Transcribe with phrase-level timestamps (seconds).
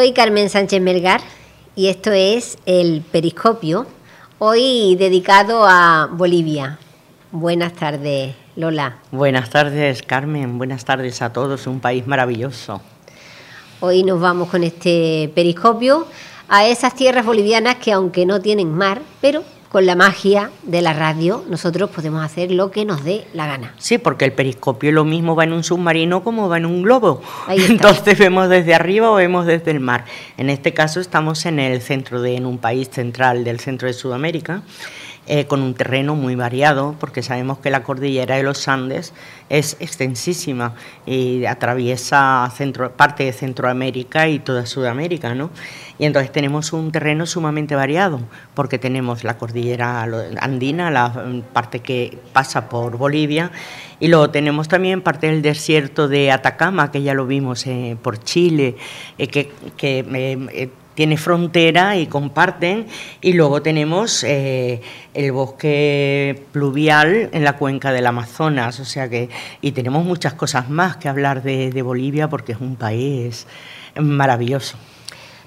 [0.00, 1.20] Soy Carmen Sánchez Melgar
[1.76, 3.84] y esto es el Periscopio,
[4.38, 6.78] hoy dedicado a Bolivia.
[7.32, 8.96] Buenas tardes, Lola.
[9.10, 10.56] Buenas tardes, Carmen.
[10.56, 11.66] Buenas tardes a todos.
[11.66, 12.80] Un país maravilloso.
[13.80, 16.06] Hoy nos vamos con este Periscopio
[16.48, 20.92] a esas tierras bolivianas que aunque no tienen mar, pero con la magia de la
[20.92, 23.72] radio nosotros podemos hacer lo que nos dé la gana.
[23.78, 27.22] Sí, porque el periscopio lo mismo va en un submarino como va en un globo.
[27.48, 30.04] Entonces vemos desde arriba o vemos desde el mar.
[30.36, 33.94] En este caso estamos en el centro de, en un país central del centro de
[33.94, 34.62] Sudamérica
[35.32, 39.14] eh, con un terreno muy variado, porque sabemos que la cordillera de los Andes
[39.48, 40.74] es extensísima
[41.06, 42.52] y atraviesa
[42.96, 45.50] parte de Centroamérica y toda Sudamérica, ¿no?
[46.00, 48.18] Y entonces tenemos un terreno sumamente variado,
[48.54, 50.02] porque tenemos la cordillera
[50.40, 51.12] andina, la
[51.52, 53.52] parte que pasa por Bolivia,
[54.00, 58.18] y luego tenemos también parte del desierto de Atacama, que ya lo vimos eh, por
[58.18, 58.74] Chile,
[59.16, 62.86] eh, que, que tiene frontera y comparten.
[63.20, 64.80] Y luego tenemos eh,
[65.14, 69.28] el bosque pluvial en la cuenca del Amazonas, o sea que,
[69.60, 73.46] y tenemos muchas cosas más que hablar de Bolivia porque es un país
[73.98, 74.76] maravilloso.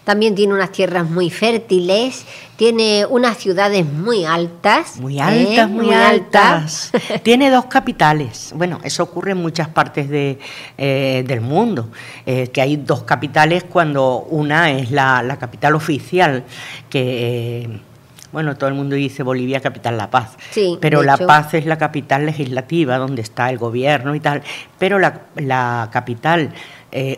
[0.03, 2.25] También tiene unas tierras muy fértiles,
[2.57, 4.97] tiene unas ciudades muy altas.
[4.99, 5.67] Muy altas, ¿eh?
[5.67, 6.91] muy, altas.
[7.23, 8.51] tiene dos capitales.
[8.53, 10.39] Bueno, eso ocurre en muchas partes de,
[10.77, 11.89] eh, del mundo,
[12.25, 16.43] eh, que hay dos capitales cuando una es la, capital oficial,
[16.89, 17.79] que...
[18.33, 21.78] bueno, todo el mundo dice Bolivia capital La Paz, sí, pero La Paz es la
[21.78, 24.44] capital legislativa donde está el gobierno y tal,
[24.78, 26.53] pero la, capital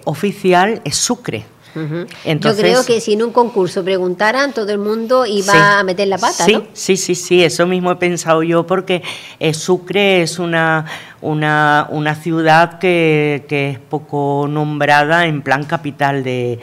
[0.05, 1.54] oficial es Sucre.
[1.75, 6.17] Yo creo que si en un concurso preguntaran, todo el mundo iba a meter la
[6.17, 6.63] pata, sí, ¿no?
[6.73, 9.03] Sí, sí, sí, eso mismo he pensado yo, porque
[9.39, 10.85] eh, Sucre es una,
[11.21, 16.59] una, una ciudad que, es poco nombrada en plan capital de,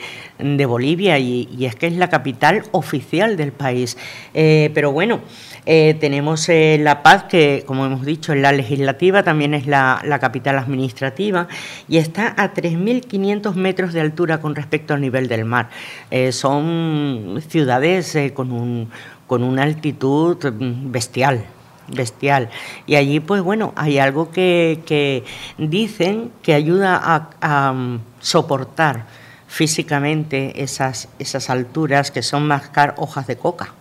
[0.67, 3.97] Bolivia y, es que es la capital oficial del país.
[4.33, 5.21] Eh, pero bueno,
[5.65, 10.01] eh, tenemos eh, La Paz, que como hemos dicho es la legislativa, también es la,
[10.19, 11.47] capital administrativa
[11.87, 15.69] y está a 3.500 metros de altura con respecto al nivel del mar.
[16.11, 18.89] Eh, son ciudades con, un,
[19.27, 20.37] con una altitud
[20.85, 21.45] bestial
[21.87, 22.49] bestial.
[22.85, 25.23] Y allí, pues bueno, hay algo que,
[25.57, 29.05] dicen que ayuda a, mm, soportar
[29.47, 33.73] físicamente esas, esas alturas que son mascar hojas de coca.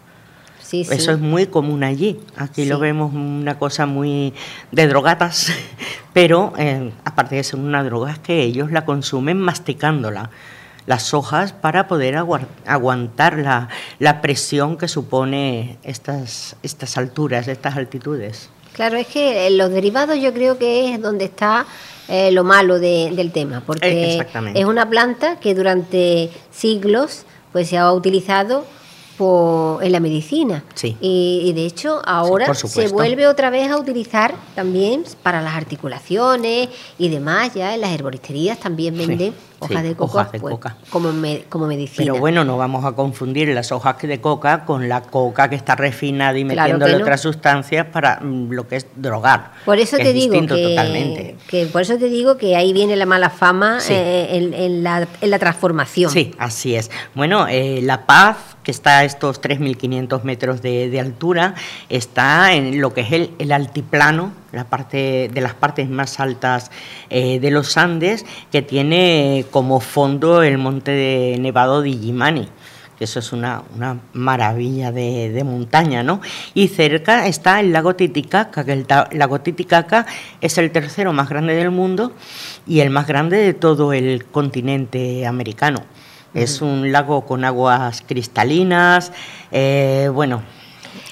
[0.72, 2.19] Eso es muy común allí.
[2.37, 4.33] Aquí lo vemos una cosa muy
[4.71, 5.53] de drogatas,
[6.12, 10.31] pero eh, aparte de ser una droga, es que ellos la consumen masticándola
[10.87, 13.69] las hojas para poder aguantar la,
[14.00, 18.50] la, presión que supone estas, estas alturas, estas altitudes.
[18.72, 21.66] Claro, es que los derivados yo creo que es donde está
[22.09, 27.78] eh, lo malo del tema, porque eh, es una planta que durante siglos pues se
[27.78, 28.65] ha utilizado
[29.83, 30.65] en la medicina.
[31.00, 36.69] Y, de hecho ahora se vuelve otra vez a utilizar también para las articulaciones
[36.99, 40.59] y demás, ya en las herboristerías también venden hojas de coca, pues,
[40.91, 41.12] Como,
[41.49, 42.05] como medicina.
[42.05, 45.75] Pero bueno, no vamos a confundir las hojas de coca con la coca que está
[45.75, 49.53] refinada y metiéndole otras sustancias para mm, lo que es drogar.
[49.65, 53.78] Por eso te digo que, por eso te digo que ahí viene la mala fama
[53.88, 56.11] eh, en, la, en, la, transformación.
[56.11, 56.91] Sí, así es.
[57.15, 61.55] Bueno, eh, La Paz, que está a estos 3.500 metros de, altura,
[61.89, 66.71] está en lo que es el, altiplano la parte de las partes más altas
[67.11, 72.49] eh, de los Andes, que tiene como fondo el monte de Nevado de Illimani
[73.03, 73.62] eso es una,
[74.12, 76.20] maravilla de, montaña, ¿no?
[76.55, 80.06] Y cerca está el lago Titicaca, que el lago Titicaca
[80.41, 82.12] es el tercero más grande del mundo
[82.67, 85.85] y el más grande de todo el continente americano.
[86.34, 89.12] Es un lago con aguas cristalinas,
[89.50, 90.43] eh, bueno,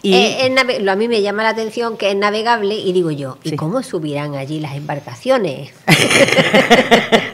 [0.02, 0.54] y eh,
[0.88, 4.34] a mí me llama la atención que es navegable y digo yo, ¿y cómo subirán
[4.34, 5.72] allí las embarcaciones?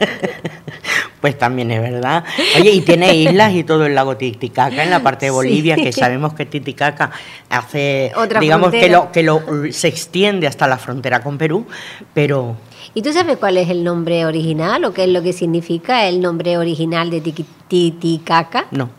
[1.21, 2.23] Pues también es verdad.
[2.59, 5.91] Oye, y tiene islas y todo el lago Titicaca en la parte de Bolivia, que
[5.91, 7.09] sabemos que Titicaca
[7.49, 9.41] hace, digamos que lo que lo
[9.71, 11.65] se extiende hasta la frontera con Perú,
[12.13, 12.55] pero
[12.93, 16.21] ¿Y tú sabes cuál es el nombre original o qué es lo que significa el
[16.21, 17.21] nombre original de
[17.67, 18.65] Titicaca?
[18.71, 18.89] No.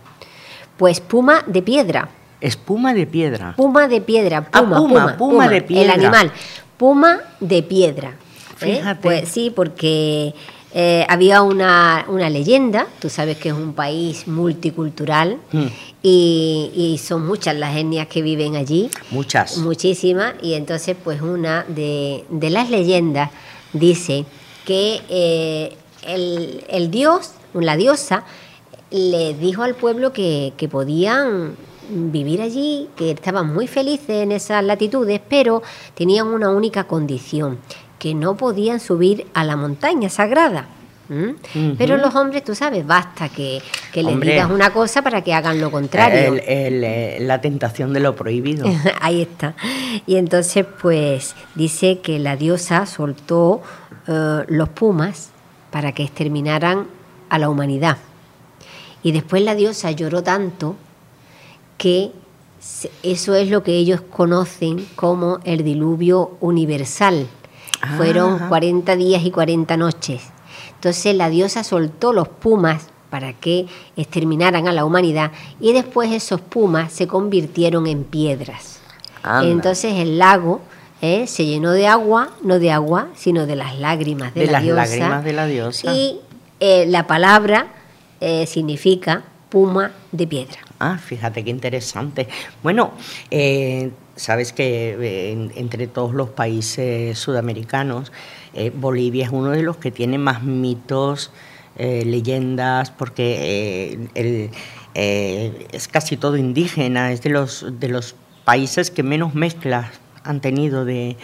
[0.76, 2.08] Pues puma de piedra.
[2.40, 3.55] Espuma de piedra.
[3.56, 4.49] Puma de piedra.
[4.52, 5.94] Ah, puma, puma, puma, de piedra.
[5.94, 6.32] El animal.
[6.76, 8.11] Puma de piedra.
[8.61, 8.76] ¿eh?
[8.76, 9.00] Fíjate.
[9.02, 10.34] Pues sí, porque
[10.75, 15.67] eh, había una, leyenda, tú sabes que es un país multicultural hmm.
[16.02, 18.91] y, son muchas las etnias que viven allí.
[19.11, 19.58] Muchas.
[19.58, 20.34] Muchísimas.
[20.43, 23.31] Y entonces, pues una de, las leyendas
[23.73, 24.25] dice
[24.65, 25.76] que eh,
[26.06, 28.25] el, el dios, la diosa,
[28.91, 31.56] les dijo al pueblo que, que podían
[31.91, 35.62] vivir allí, que estaban muy felices en esas latitudes, pero
[35.94, 37.59] tenían una única condición,
[37.99, 40.69] que no podían subir a la montaña sagrada.
[41.78, 43.62] Pero los hombres, tú sabes, basta que,
[43.93, 46.34] que les digas una cosa para que hagan lo contrario.
[46.37, 48.66] Eh, la tentación de lo prohibido.
[49.00, 49.55] Ahí está.
[50.06, 53.62] Y entonces, pues, dice que la diosa soltó
[54.06, 55.31] eh, los pumas
[55.70, 56.87] para que exterminaran
[57.31, 57.96] a la humanidad.
[59.02, 60.76] Y después la diosa lloró tanto
[61.78, 62.12] que
[63.02, 67.28] eso es lo que ellos conocen como el diluvio universal.
[67.96, 70.22] Fueron 40 días y 40 noches.
[70.79, 73.67] Entonces la diosa soltó los pumas para que
[73.97, 78.79] exterminaran a la humanidad y después esos pumas se convirtieron en piedras.
[79.43, 80.61] Entonces el lago
[81.03, 84.77] eh, se llenó de agua, no de agua, sino de las lágrimas de, la diosa.
[84.77, 85.93] lágrimas de la diosa.
[85.93, 86.21] Y
[86.61, 87.67] eh, la palabra
[88.21, 90.59] eh, significa puma de piedra.
[90.79, 92.29] Ah, fíjate qué interesante.
[92.63, 92.93] Bueno,
[93.31, 98.13] eh, sabes que eh, entre todos los países sudamericanos,
[98.55, 101.33] eh, Bolivia es uno de los que tiene más mitos,
[101.79, 104.09] leyendas, porque
[104.93, 109.87] es casi todo indígena, es de los, de los países que menos mezclas
[110.25, 111.17] han tenido de,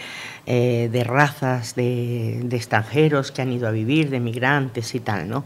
[1.05, 5.43] razas de, de, extranjeros que han ido a vivir, de migrantes y tal, ¿no?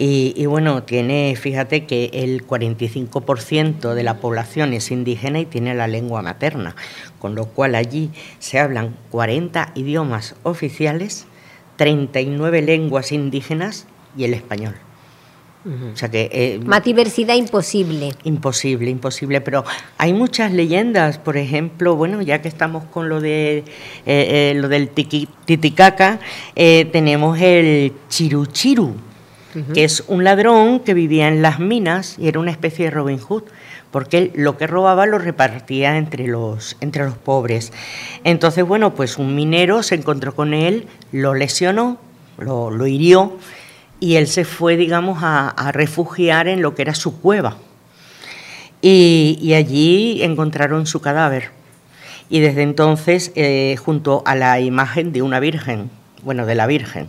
[0.00, 5.88] Y, bueno, tiene, fíjate que el 45% de la población es indígena y tiene la
[5.88, 6.76] lengua materna,
[7.18, 11.26] con lo cual allí se hablan 40 idiomas oficiales,
[11.78, 14.76] 39 lenguas indígenas y el español.
[15.92, 18.12] O sea que, eh, Más diversidad imposible.
[18.22, 19.40] Imposible, imposible.
[19.40, 19.64] Pero
[19.98, 23.64] hay muchas leyendas, por ejemplo, bueno, ya que estamos con lo de eh,
[24.06, 26.20] eh, lo del Titicaca,
[26.54, 29.07] tenemos el Chiruchiru
[29.74, 33.18] que es un ladrón que vivía en las minas y era una especie de Robin
[33.18, 33.44] Hood,
[33.90, 37.72] porque lo que robaba lo repartía entre los, entre los pobres.
[38.24, 41.98] Entonces, bueno, pues un minero se encontró con él, lo lesionó,
[42.38, 43.38] lo, hirió,
[44.00, 47.56] y él se fue, digamos, a, refugiar en lo que era su cueva.
[48.80, 51.50] Y, allí encontraron su cadáver.
[52.30, 55.90] Y desde entonces, eh, junto a la imagen de una virgen,
[56.22, 57.08] bueno, de la Virgen,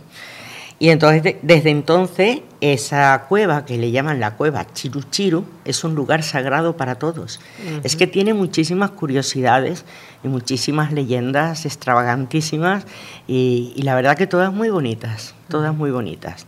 [0.80, 6.22] y entonces, desde entonces, esa cueva que le llaman la cueva Chiru es un lugar
[6.22, 7.38] sagrado para todos.
[7.84, 9.84] Es que tiene muchísimas curiosidades
[10.24, 12.86] y muchísimas leyendas extravagantísimas
[13.28, 16.46] y, la verdad que todas muy bonitas, todas muy bonitas.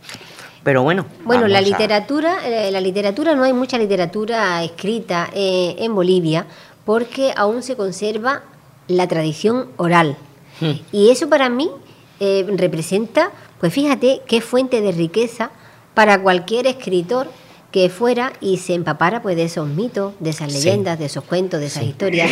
[0.63, 1.05] Pero bueno.
[1.25, 6.47] Bueno, la literatura, eh, la literatura no hay mucha literatura escrita eh, en Bolivia
[6.85, 8.41] porque aún se conserva
[8.87, 10.17] la tradición oral.
[10.59, 10.71] Hmm.
[10.91, 11.69] Y eso para mí
[12.19, 13.31] eh, representa
[13.63, 15.49] pues fíjate qué fuente de riqueza
[15.93, 17.29] para cualquier escritor
[17.71, 21.61] que fuera y se empapara pues de esos mitos, de esas leyendas, de esos cuentos,
[21.61, 22.29] de esas historias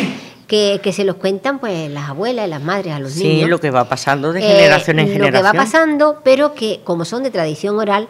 [0.48, 3.44] que, que, se los cuentan pues las abuelas y las madres a los niños.
[3.46, 5.34] Sí, lo que va pasando de generación en generación.
[5.34, 8.10] Lo que va pasando, pero que como son de tradición oral,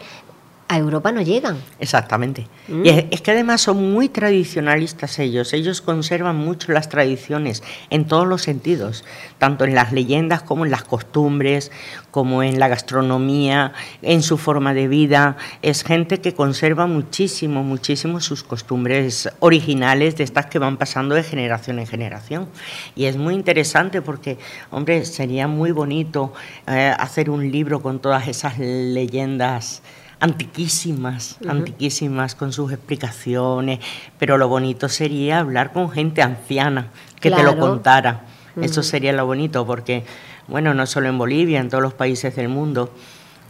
[0.72, 1.58] a Europa no llegan.
[1.80, 2.48] Exactamente.
[2.70, 2.86] Mm.
[2.86, 5.52] Y es, que además son muy tradicionalistas ellos.
[5.52, 9.04] Ellos conservan mucho las tradiciones en todos los sentidos,
[9.38, 11.74] tanto en las leyendas como en las costumbres,
[12.10, 15.36] como en la gastronomía, en su forma de vida.
[15.62, 21.24] Es gente que conserva muchísimo, muchísimo sus costumbres originales de estas que van pasando de
[21.24, 22.48] generación en generación.
[22.96, 24.38] Y es muy interesante porque,
[24.70, 26.32] hombre, sería muy bonito
[26.66, 29.82] eh, hacer un libro con todas esas leyendas
[30.22, 33.80] antiquísimas, antiquísimas con sus explicaciones,
[34.20, 36.88] pero lo bonito sería hablar con gente anciana
[37.20, 38.22] que te lo contara.
[38.62, 40.06] Eso sería lo bonito porque,
[40.48, 42.94] bueno, no solo en Bolivia, en todos los países del mundo,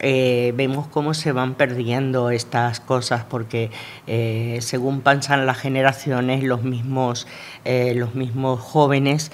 [0.03, 3.69] eh, vemos cómo se van perdiendo estas cosas porque
[4.07, 7.27] eh, según pasan las generaciones, los mismos,
[7.65, 9.31] eh, los mismos jóvenes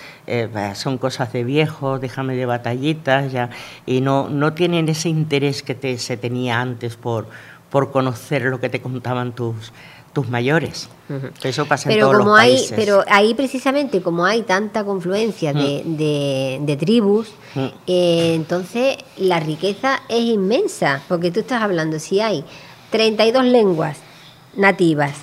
[0.75, 3.49] son cosas de viejos, déjame de batallitas, ya,
[3.85, 7.27] y no, no tienen ese interés que te, se tenía antes por,
[7.69, 9.71] por conocer lo que te contaban tus,
[10.17, 10.89] tus mayores.
[11.43, 15.53] Eso pasa pero en todos como los hay, Pero ahí precisamente, como hay tanta confluencia
[15.53, 17.27] de, de, tribus,
[17.85, 22.43] eh, entonces la riqueza es inmensa, porque tú estás hablando, si hay
[22.89, 23.99] 32 lenguas
[24.55, 25.13] nativas,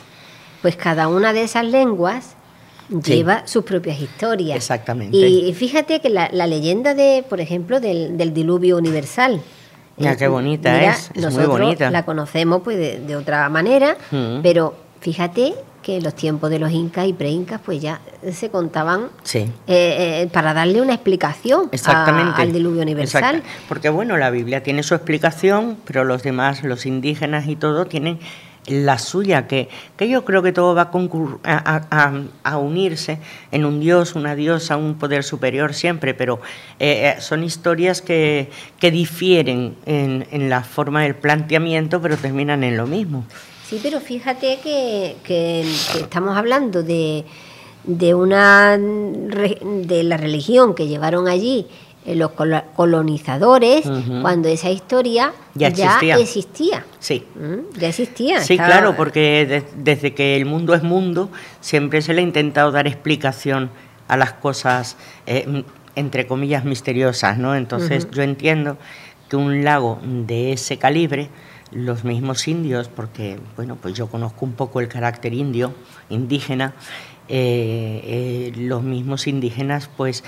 [0.63, 2.37] pues cada una de esas lenguas
[2.89, 4.57] lleva sus propias historias.
[4.57, 5.17] Exactamente.
[5.17, 9.43] Y, fíjate que la, leyenda de, por ejemplo, del, diluvio universal,
[9.97, 11.89] Mira qué bonita es, es muy bonita.
[11.91, 13.97] La conocemos pues de, otra manera,
[14.43, 18.01] pero Fíjate que los tiempos de los incas y pre-incas pues ya
[18.33, 23.43] se contaban eh, eh, para darle una explicación al diluvio universal.
[23.69, 28.19] Porque bueno, la Biblia tiene su explicación, pero los demás, los indígenas y todo, tienen
[28.67, 29.69] la suya, que,
[29.99, 30.91] que yo creo que todo va
[31.45, 33.19] a, a, unirse
[33.53, 36.41] en un dios, una diosa, un poder superior siempre, pero
[36.79, 42.65] eh, eh, son historias que, que difieren en, en, la forma del planteamiento, pero terminan
[42.65, 43.27] en lo mismo.
[43.75, 45.63] Sí, pero fíjate que, que,
[46.01, 47.25] estamos hablando de,
[47.83, 51.67] de, una, de la religión que llevaron allí
[52.07, 52.31] eh, los
[52.77, 53.85] colonizadores,
[54.23, 55.67] cuando esa historia ya
[56.21, 56.87] existía.
[57.01, 57.25] Sí.
[57.35, 57.77] ¿Mm?
[57.77, 58.41] Ya existía.
[58.43, 61.29] Sí, claro, porque desde que el mundo es mundo,
[61.61, 63.71] siempre se le ha intentado dar explicación
[64.07, 65.65] a las cosas, eh,
[65.97, 67.57] entre comillas, misteriosas, ¿no?
[67.57, 68.79] Entonces yo entiendo
[69.29, 71.29] que un lago de ese calibre,
[71.75, 75.75] los mismos indios, porque, bueno, pues yo conozco un poco el carácter indio,
[76.09, 76.75] indígena,
[77.29, 80.23] eh, los mismos indígenas pues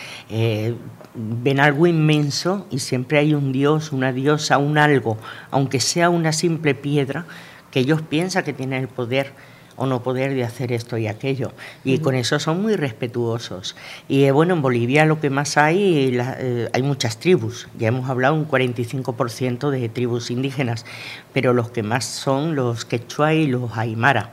[1.15, 5.19] ven algo inmenso y siempre hay un dios, una diosa, un algo,
[5.51, 7.27] aunque sea una simple piedra,
[7.71, 9.35] que ellos piensan que tienen el poder
[9.77, 11.53] o no poder de hacer esto y aquello.
[11.85, 13.77] Y con eso son muy respetuosos.
[14.09, 17.69] Y eh, bueno, en Bolivia lo que más hay, eh, hay muchas tribus.
[17.79, 20.85] Ya hemos hablado un 45% de tribus indígenas,
[21.33, 24.33] pero los que más son los quechua y los aymara.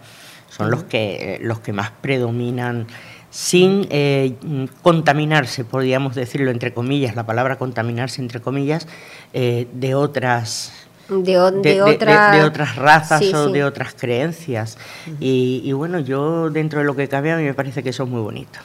[0.50, 2.86] Son los, que, los que más predominan
[3.34, 4.36] sin eh,
[4.84, 8.88] contaminarse, podríamos decirlo entre comillas, la palabra contaminarse entre comillas,
[9.34, 10.83] eh, de otras
[11.22, 14.78] de, otras razas o de otras creencias.
[15.20, 18.10] y, bueno, yo dentro de lo que cabe a mí me parece que eso es
[18.10, 18.60] muy bonito,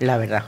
[0.00, 0.44] la verdad.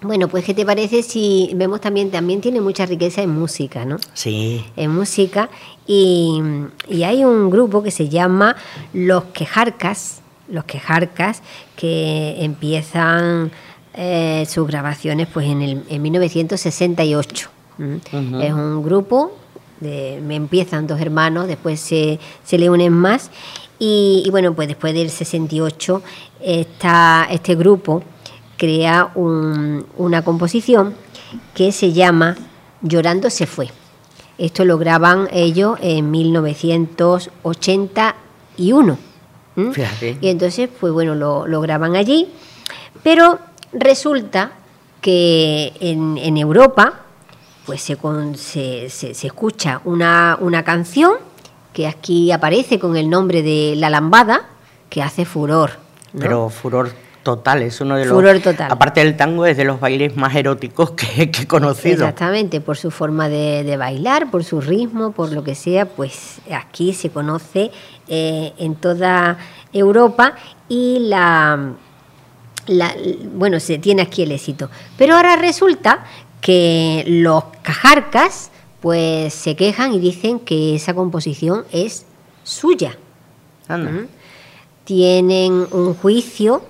[0.00, 3.96] Bueno, pues ¿qué te parece si vemos también, también tiene mucha riqueza en música, ¿no?
[4.12, 4.62] Sí.
[4.76, 5.48] En música.
[5.86, 6.42] Y,
[6.88, 8.54] y hay un grupo que se llama
[8.92, 11.42] Los Quejarcas, los quejarcas,
[11.76, 13.50] que empiezan
[13.94, 17.50] eh, sus grabaciones pues en, el, en 1968.
[18.42, 19.36] Es un grupo,
[19.80, 23.30] de, empiezan dos hermanos, después se, se le unen más.
[23.78, 26.02] Y, bueno, pues después del 68,
[26.40, 28.02] está este grupo
[28.56, 30.94] crea una composición
[31.54, 32.36] que se llama
[32.82, 33.70] Llorando se fue.
[34.38, 38.98] Esto lo graban ellos en 1981.
[39.56, 39.70] ¿Mm?
[40.20, 42.28] Y entonces, pues bueno, lo, graban allí.
[43.02, 43.38] Pero
[43.72, 44.52] resulta
[45.00, 47.03] que en, Europa,
[47.66, 47.96] pues se,
[48.36, 51.14] se, se, escucha una, una, canción
[51.72, 54.46] que aquí aparece con el nombre de La Lambada,
[54.90, 55.72] que hace furor.
[56.18, 56.92] Pero furor
[57.24, 58.14] total, es uno de los...
[58.14, 58.70] Furor total.
[58.70, 62.04] Aparte del tango, es de los bailes más eróticos que, he conocido.
[62.04, 66.92] Exactamente, por su forma de, bailar, por su ritmo, por lo que sea, pues aquí
[66.92, 67.72] se conoce
[68.06, 69.38] eh, en toda
[69.72, 70.36] Europa
[70.68, 71.72] y la,
[73.32, 74.70] Bueno, se tiene aquí el éxito.
[74.96, 76.04] Pero ahora resulta
[76.44, 78.50] que los cajarcas
[78.82, 82.04] pues se quejan y dicen que esa composición es
[82.42, 82.98] suya.
[83.66, 84.04] ¿Mm?
[84.84, 86.60] Tienen un juicio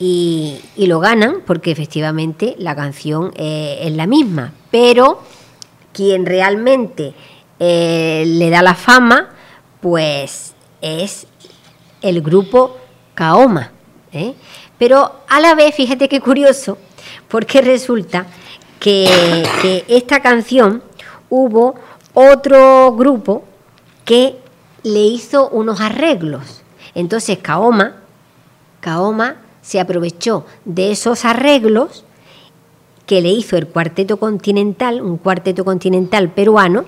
[0.00, 5.22] y, lo ganan porque efectivamente la canción eh, es la misma, pero
[5.92, 7.14] quien realmente
[7.60, 9.30] eh, le da la fama,
[9.80, 11.28] pues es
[12.00, 12.76] el grupo
[13.14, 13.70] Kaoma.
[14.12, 14.34] ¿eh?
[14.78, 16.76] Pero a la vez, fíjate qué curioso,
[17.28, 18.26] porque resulta
[18.82, 20.82] que, que esta canción
[21.30, 21.76] hubo
[22.14, 23.44] otro grupo
[24.04, 24.36] que
[24.82, 26.62] le hizo unos arreglos.
[26.96, 27.94] Entonces Kaoma,
[28.80, 32.04] Kaoma se aprovechó de esos arreglos
[33.06, 36.84] que le hizo el cuarteto continental, un cuarteto continental peruano,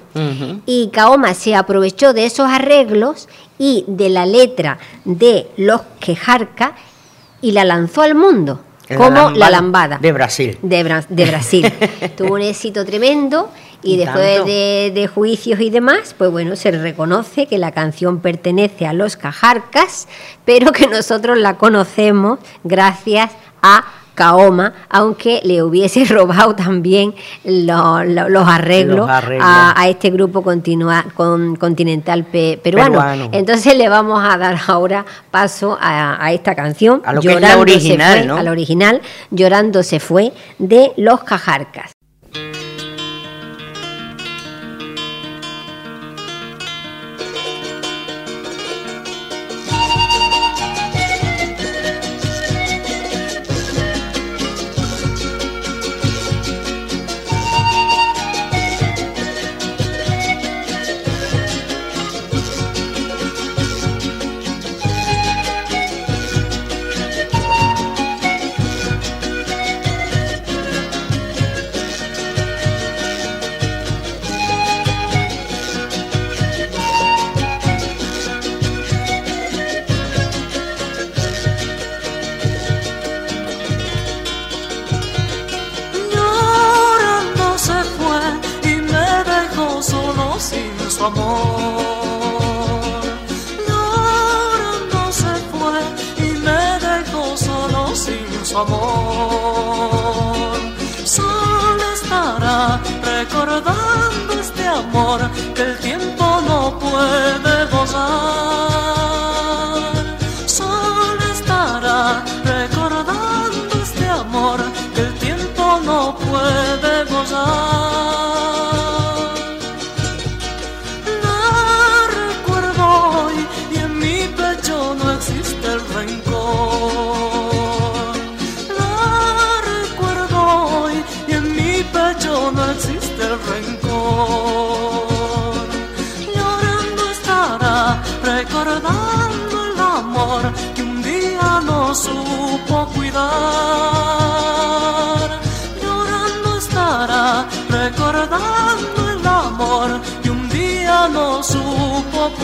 [0.66, 6.74] y Kaoma se aprovechó de esos arreglos y de la letra de los Quejarca
[7.40, 8.58] y la lanzó al mundo
[8.96, 10.58] como la, lambada de Brasil.
[10.62, 11.72] De, de Brasil.
[12.16, 13.50] Tuvo un éxito tremendo
[13.82, 18.86] y, después de, de, juicios y demás, pues bueno, se reconoce que la canción pertenece
[18.86, 20.08] a los Cajarcas,
[20.44, 23.30] pero que nosotros la conocemos gracias
[23.62, 32.24] a Kaoma, aunque le hubiese robado también los arreglos, A, este grupo continua, con, continental
[32.24, 33.30] peruano.
[33.32, 38.50] Entonces le vamos a dar ahora paso a, esta canción, a la original, a la
[38.50, 41.93] original, Llorando se fue, de los Cajarcas.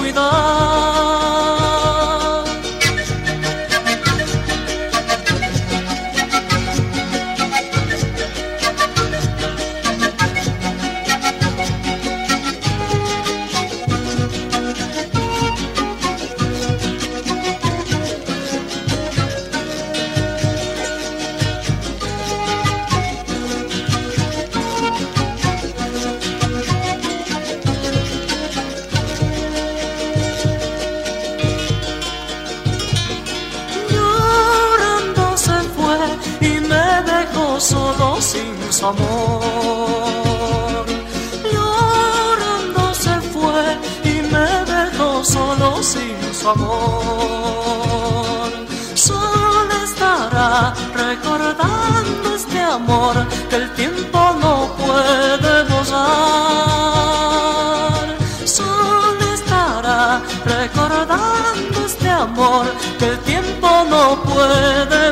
[0.00, 0.99] 回答。
[46.50, 48.48] Amor.
[48.94, 56.00] Solo estará recordando este amor que el tiempo no puede gozar.
[58.44, 62.66] Solo estará recordando este amor
[62.98, 65.09] que el tiempo no puede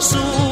[0.00, 0.47] día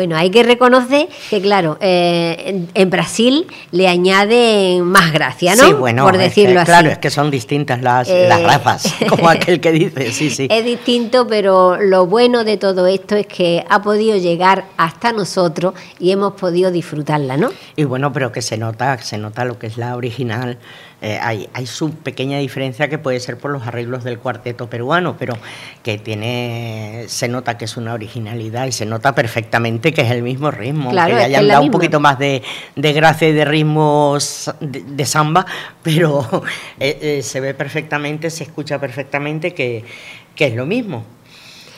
[0.00, 5.62] Bueno, hay que reconocer que, claro, eh, en, Brasil le añaden más gracia, ¿no?
[5.62, 6.70] Sí, bueno, Por decirlo así.
[6.70, 10.48] Claro, es que son distintas las, las eh, razas, como aquel que dice, sí, sí.
[10.50, 15.74] Es distinto, pero lo bueno de todo esto es que ha podido llegar hasta nosotros
[15.98, 17.50] y hemos podido disfrutarla, ¿no?
[17.76, 20.56] Y bueno, pero que se nota, se nota lo que es la original
[21.02, 25.16] eh, hay, hay, su pequeña diferencia que puede ser por los arreglos del cuarteto peruano,
[25.18, 25.34] pero
[25.82, 30.22] que tiene, se nota que es una originalidad y se nota perfectamente que es el
[30.22, 32.42] mismo ritmo, que le hayan dado un poquito más de,
[32.76, 35.46] gracia y de ritmos de, samba,
[35.82, 36.26] pero
[36.78, 39.84] eh, eh, se ve perfectamente, se escucha perfectamente que,
[40.34, 41.04] que es lo mismo.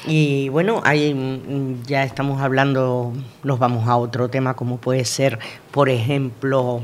[0.06, 3.12] Y bueno, ahí mm, ya estamos hablando,
[3.44, 5.38] nos vamos a otro tema como puede ser,
[5.70, 6.82] por ejemplo,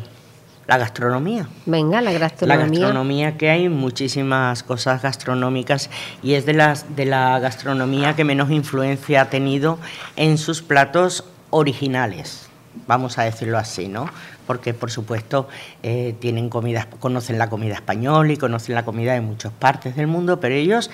[0.68, 1.48] la gastronomía.
[1.64, 2.66] Venga, la gastronomía.
[2.66, 5.88] La gastronomía que hay muchísimas cosas gastronómicas
[6.22, 9.78] y es de las de la gastronomía que menos influencia ha tenido
[10.16, 12.50] en sus platos originales.
[12.86, 14.10] Vamos a decirlo así, ¿no?
[14.46, 15.48] Porque por supuesto
[15.82, 20.06] eh, tienen comidas, conocen la comida española y conocen la comida de muchas partes del
[20.06, 20.90] mundo, pero ellos,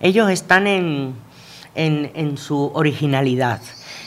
[0.00, 1.14] ellos están en,
[1.74, 3.60] en, su originalidad.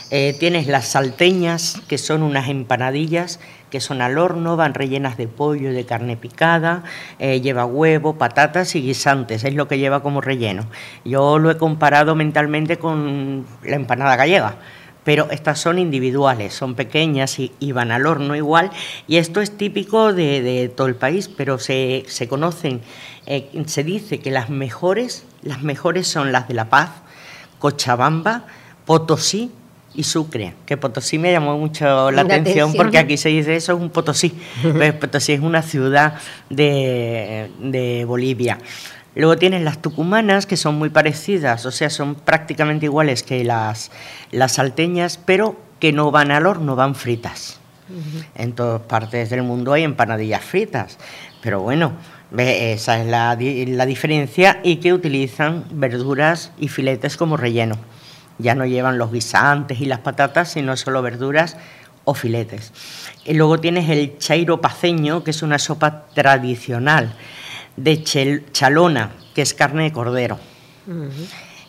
[0.10, 3.40] Eh, tienes las salteñas, que son unas empanadillas
[3.74, 6.84] que son al horno, van rellenas de pollo, de carne picada,
[7.18, 10.68] eh, lleva huevo, patatas y guisantes, es lo que lleva como relleno.
[11.04, 14.58] Yo lo he comparado mentalmente con la empanada gallega
[15.04, 18.70] pero estas son individuales, son pequeñas y, van al horno igual,
[19.06, 22.80] y esto es típico de, todo el país, pero se, conocen,
[23.26, 26.92] eh, se dice que las mejores, las mejores son las de La Paz,
[27.60, 28.46] Cochabamba,
[28.86, 29.52] Potosí
[29.96, 33.80] y Sucre, que Potosí me llamó mucho la, atención, porque aquí se dice eso es
[33.80, 36.16] un Potosí, pues Potosí es una ciudad
[36.50, 38.58] de, de Bolivia.
[39.16, 43.92] Luego tienes las tucumanas, que son muy parecidas, o sea, son prácticamente iguales que las,
[44.32, 47.60] las salteñas, pero que no van al horno, van fritas.
[48.34, 50.98] En todas partes del mundo hay empanadillas fritas,
[51.42, 51.92] pero bueno,
[52.36, 57.78] esa es la, la diferencia y que utilizan verduras y filetes como relleno.
[58.44, 61.58] Ya no llevan los guisantes y las patatas, sino solo verduras
[62.04, 62.74] o filetes.
[63.26, 67.14] Y luego tienes el chairo paceño, que es una sopa tradicional
[67.78, 68.04] de
[68.52, 70.38] chalona, que es carne de cordero,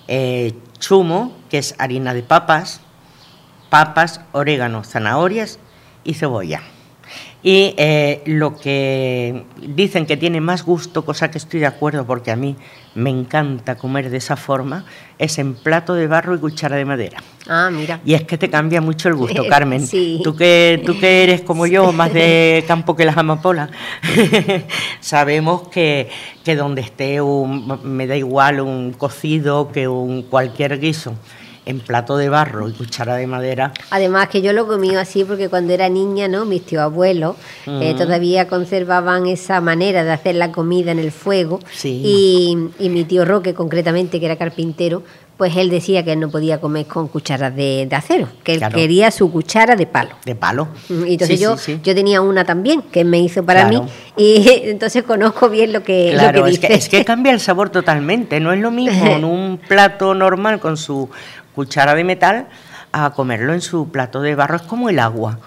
[0.09, 2.81] eh, chumo, que es harina de papas,
[3.71, 5.61] papas, orégano, zanahorias
[6.03, 6.61] y cebolla.
[7.47, 12.31] Y eh, lo que dicen que tiene más gusto, cosa que estoy de acuerdo porque
[12.31, 12.57] a mí
[12.95, 14.87] me encanta comer de esa forma,
[15.19, 17.23] es en plato de barro y cuchara de madera.
[17.47, 18.01] Ah, mira.
[18.03, 19.87] Y es que te cambia mucho el gusto, Carmen.
[19.87, 20.23] Sí.
[20.25, 23.69] Tú que, tú que eres como yo, más de campo que las amapolas,
[25.01, 26.09] sabemos que,
[26.43, 31.15] que donde esté un, me da igual un cocido que un cualquier guiso
[31.67, 33.73] en plato de barro y cuchara de madera.
[33.91, 36.45] Además que yo lo comí así porque cuando era niña, ¿no?
[36.45, 41.61] Mis tíos abuelos eh, todavía conservaban esa manera de hacer la comida en el fuego.
[41.83, 45.03] Y, mi tío Roque, concretamente, que era carpintero,
[45.37, 49.11] pues él decía que él no podía comer con cucharas de, acero, que él quería
[49.11, 50.15] su cuchara de palo.
[50.25, 50.69] De palo.
[50.89, 53.83] Mm, y entonces yo, yo tenía una también que me hizo para mí
[54.17, 58.39] y entonces conozco bien lo que, claro, es Que, es que cambia el sabor totalmente,
[58.39, 61.11] no es lo mismo en un plato normal con su
[61.55, 62.47] cuchara de metal
[62.93, 64.57] a comerlo en su plato de barro.
[64.57, 65.39] Es como el agua.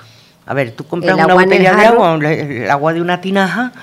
[0.46, 3.74] A ver, tú compras una botella de agua, el agua de una tinaja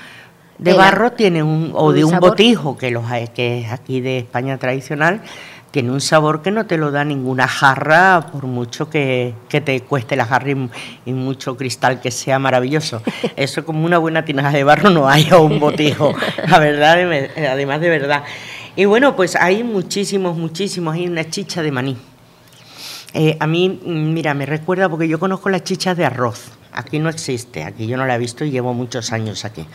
[0.57, 4.57] de barro tiene un, o de un botijo, que, los, que es aquí de España
[4.57, 5.21] tradicional,
[5.71, 10.15] tiene un sabor que no te lo da ninguna jarra, por mucho que, te cueste
[10.15, 10.51] la jarra
[11.05, 13.01] y, mucho cristal que sea maravilloso.
[13.35, 16.13] Eso como una buena tinaja de barro no hay o un botijo,
[16.47, 16.97] la verdad,
[17.51, 18.23] además de verdad.
[18.77, 21.97] Y bueno, pues hay muchísimos, muchísimos, hay una chicha de maní.
[23.17, 26.51] Eh, a mí, mira, me recuerda porque yo conozco las chichas de arroz.
[26.73, 29.65] Aquí no existe, aquí yo no la he visto y llevo muchos años aquí.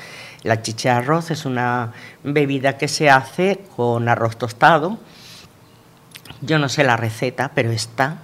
[0.42, 4.98] La chicha de arroz es una bebida que se hace con arroz tostado.
[6.42, 8.18] Yo no sé la receta, pero está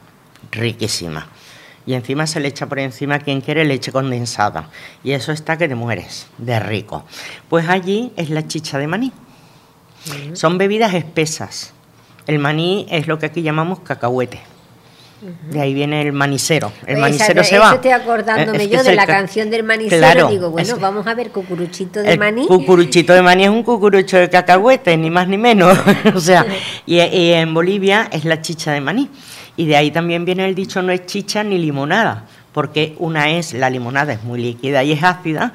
[0.52, 1.28] riquísima.
[1.86, 4.68] Y encima se le echa por encima quien quiere leche condensada.
[5.02, 7.06] Y eso está que te mueres de rico.
[7.48, 9.12] Pues allí es la chicha de maní.
[10.34, 11.72] Son bebidas espesas.
[12.26, 14.55] El maní es lo que aquí llamamos cacahuete.
[15.50, 16.70] De ahí viene el manicero.
[16.86, 17.74] El manicero se va.
[17.74, 20.28] estoy acordándome yo de la canción del manicero.
[20.28, 22.46] digo, bueno, vamos a ver cucuruchito de maní.
[22.46, 25.78] Cucuruchito de maní es un cucurucho de cacahuete, ni más ni menos.
[26.14, 26.44] o sea,
[26.84, 29.10] y, en Bolivia es la chicha de maní.
[29.56, 33.54] Y de ahí también viene el dicho no es chicha ni limonada, porque una es,
[33.54, 35.54] la limonada es muy líquida y es ácida,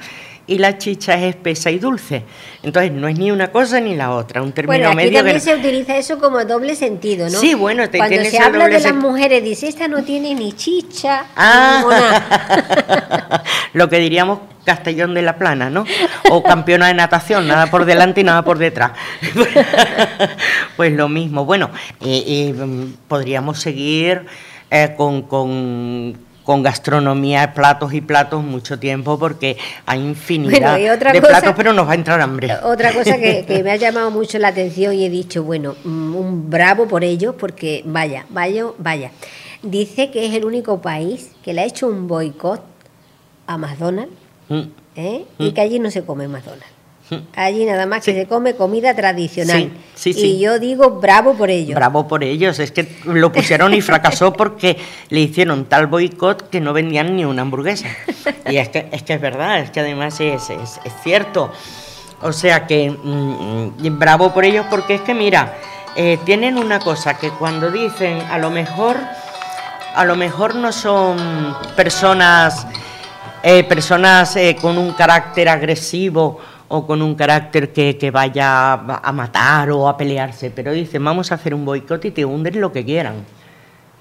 [0.51, 2.23] y la chicha es espesa y dulce.
[2.61, 5.55] Entonces no es ni una cosa ni la otra, un término bueno, aquí también se
[5.55, 7.39] utiliza eso como doble sentido, ¿no?
[7.39, 11.27] Sí, bueno, te Cuando se habla de las mujeres, dice, esta no tiene ni chicha
[11.37, 11.83] ah.
[13.73, 15.85] Lo que diríamos Castellón de la Plana, ¿no?
[16.29, 18.91] O campeona de natación, nada por delante y nada por detrás.
[20.75, 21.45] pues lo mismo.
[21.45, 22.55] Bueno, eh, eh,
[23.07, 24.25] podríamos seguir
[24.69, 31.73] eh, con con gastronomía, platos y platos mucho tiempo porque hay infinidad de platos, pero
[31.73, 32.51] nos va a entrar hambre.
[32.63, 36.49] Otra cosa que, me ha llamado mucho la atención y he dicho, bueno, mm, un
[36.49, 39.12] bravo por ellos porque vaya, vaya, vaya.
[39.63, 42.62] Dice que es el único país que le ha hecho un boicot
[43.47, 44.13] a McDonald's
[44.49, 44.62] mm.
[44.95, 45.25] ¿eh?
[45.38, 45.54] y mm.
[45.54, 46.80] que allí no se come McDonald's.
[47.36, 49.71] Allí nada más que se come comida tradicional.
[50.06, 51.76] y yo digo bravo por ellos.
[51.76, 52.60] Bravo por ellos.
[52.60, 54.78] Es que lo pusieron y fracasó porque
[55.10, 57.88] le hicieron tal boicot que no vendían ni una hamburguesa.
[58.50, 61.52] Y es que es, que es verdad, es que además es, es, cierto.
[62.21, 65.58] O sea que mm, mm, bravo por ellos porque es que mira,
[65.95, 68.97] eh, tienen una cosa que cuando dicen a lo mejor,
[69.95, 72.65] a lo mejor no son personas,
[73.43, 76.39] eh, personas eh, con un carácter agresivo
[76.73, 81.36] o con un carácter que, vaya a matar o a pelearse, pero dicen, vamos a
[81.36, 83.25] hacer un boicot y te hunden lo que quieran.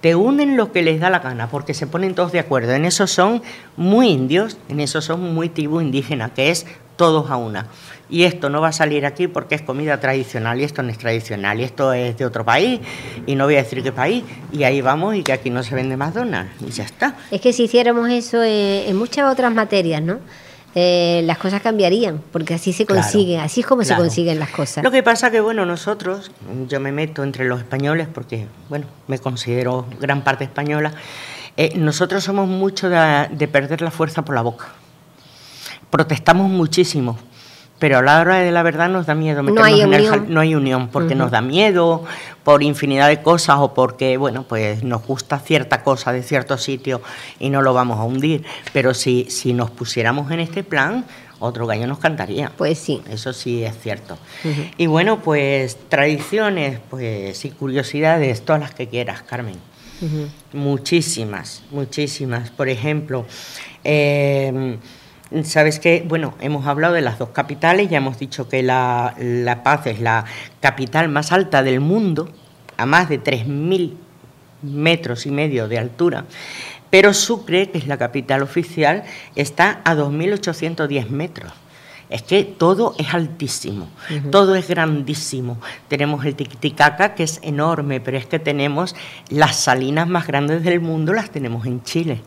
[0.01, 2.73] Te unen lo que les da la gana, porque se ponen todos de acuerdo.
[2.73, 3.43] En eso son
[3.77, 6.65] muy indios, en eso son muy tribu indígena, que es
[6.97, 7.67] todos a una.
[8.09, 10.99] Y esto no va a salir aquí porque es comida tradicional y esto no es
[10.99, 12.81] tradicional y esto es de otro país
[13.27, 15.75] y no voy a decir qué país y ahí vamos y que aquí no se
[15.75, 17.17] vende McDonald's y ya está.
[17.31, 20.19] Es que si hiciéramos eso en muchas otras materias, ¿no?
[20.75, 24.85] Eh, las cosas cambiarían, porque así se consiguen, así es como se consiguen las cosas.
[24.85, 26.31] Lo que pasa que, bueno, nosotros,
[26.69, 30.93] yo me meto entre los españoles porque, bueno, me considero gran parte española,
[31.57, 34.69] eh, nosotros somos mucho de, perder la fuerza por la boca.
[35.91, 37.19] Protestamos muchísimo,
[37.81, 40.27] pero a la hora de la verdad nos da miedo no hay unión.
[40.29, 42.05] no hay unión porque nos da miedo
[42.45, 47.01] por infinidad de cosas o porque bueno pues nos gusta cierta cosa de cierto sitio
[47.41, 48.45] y no lo vamos a hundir.
[48.73, 51.07] Pero si si nos pusiéramos en este plan
[51.41, 52.53] otro gallo nos cantaría.
[52.57, 53.03] Pues sí.
[53.11, 54.19] Eso sí es cierto.
[54.77, 59.57] Y bueno pues tradiciones pues y curiosidades todas las que quieras Carmen.
[60.53, 62.51] Muchísimas muchísimas.
[62.51, 63.25] Por ejemplo
[63.85, 64.77] eh,
[65.45, 69.15] Sabes que, bueno, hemos hablado de las dos capitales, ya hemos dicho que la,
[69.63, 70.25] Paz es la
[70.61, 72.29] capital más alta del mundo,
[72.77, 73.95] a más de 3.000
[74.63, 76.25] metros y medio de altura,
[76.91, 79.05] pero Sucre, que es la capital oficial,
[79.37, 81.53] está a 2.810 metros.
[82.09, 83.89] Es que todo es altísimo,
[84.33, 85.61] todo es grandísimo.
[85.87, 88.97] Tenemos el Titicaca, que es enorme, pero es que tenemos
[89.29, 92.21] las salinas más grandes del mundo, las tenemos en Chile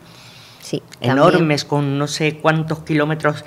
[1.00, 3.44] enormes, con no sé cuántos kilómetros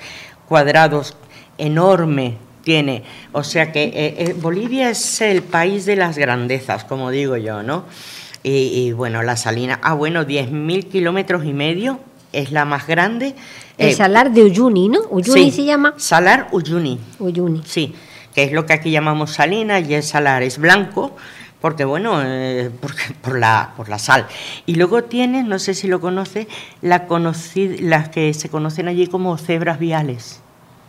[0.48, 1.16] cuadrados,
[1.58, 3.02] enorme tiene.
[3.32, 7.62] O sea que eh, eh, Bolivia es el país de las grandezas, como digo yo,
[7.62, 7.84] ¿no?
[8.44, 12.00] Y, bueno, la salina, ah, bueno, 10.000 kilómetros y medio,
[12.32, 13.34] es la más grande.
[13.76, 15.00] El eh, salar de Uyuni, ¿no?
[15.10, 15.92] Uyuni se llama.
[15.98, 16.98] Salar Uyuni.
[17.18, 17.62] Uyuni.
[17.66, 17.94] Sí,
[18.34, 21.14] que es lo que aquí llamamos salina y el salar es blanco
[21.60, 22.70] porque bueno, eh,
[23.22, 24.26] por, la, por la sal.
[24.66, 26.46] Y luego tienes, no sé si lo conoces,
[26.82, 27.06] la
[27.80, 30.40] las que se conocen allí como cebras viales.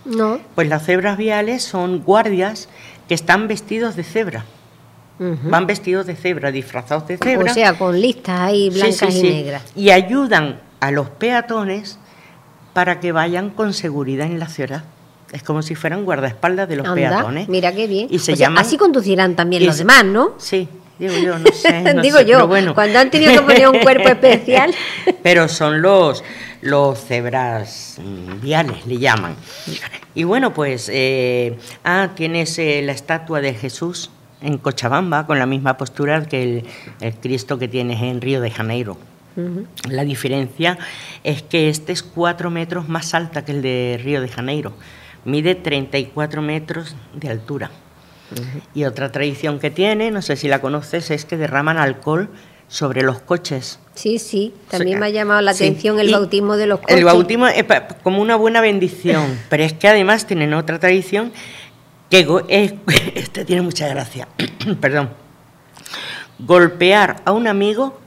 [0.05, 0.39] No.
[0.55, 2.69] Pues las cebras viales son guardias
[3.07, 4.45] que están vestidos de cebra.
[5.19, 7.51] Van vestidos de cebra, disfrazados de cebra.
[7.51, 9.63] O sea, con listas ahí blancas y negras.
[9.75, 11.99] Y ayudan a los peatones
[12.71, 14.85] para que vayan con seguridad en la ciudad.
[15.31, 17.47] Es como si fueran guardaespaldas de los peatones.
[17.47, 18.07] Mira qué bien.
[18.09, 20.33] Y se así conducirán también los demás, ¿no?
[20.37, 21.93] Sí, digo yo, no sé.
[22.01, 22.73] digo yo, bueno.
[22.73, 24.73] cuando han tenido que poner un cuerpo especial.
[25.21, 26.23] Pero son los,
[26.61, 27.97] los cebras
[28.41, 29.35] viales, le llaman.
[30.15, 34.09] Y bueno, pues, eh, ah, tienes eh, la estatua de Jesús
[34.41, 36.63] en Cochabamba con la misma postura que
[36.99, 38.97] el, Cristo que tienes en Río de Janeiro.
[39.87, 40.77] La diferencia
[41.23, 44.73] es que este es cuatro metros más alta que el de Río de Janeiro
[45.29, 47.71] mide 34 metros de altura.
[48.75, 52.29] Y otra tradición que tiene, no sé si la conoces, es que derraman alcohol
[52.67, 53.79] sobre los coches.
[53.95, 56.97] Sí, sí, también me ha llamado la atención el bautismo de los coches.
[56.97, 57.65] El bautismo es
[58.03, 61.33] como una buena bendición, pero es que además tienen otra tradición
[62.09, 62.73] que es,
[63.15, 64.27] este tiene mucha gracia,
[64.81, 65.09] perdón,
[66.37, 67.99] golpear a un amigo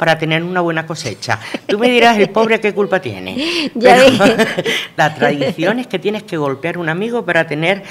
[0.00, 1.38] para tener una buena cosecha.
[1.66, 3.70] Tú me dirás, el pobre, ¿qué culpa tiene?
[4.96, 7.82] la tradición es que tienes que golpear a un amigo para tener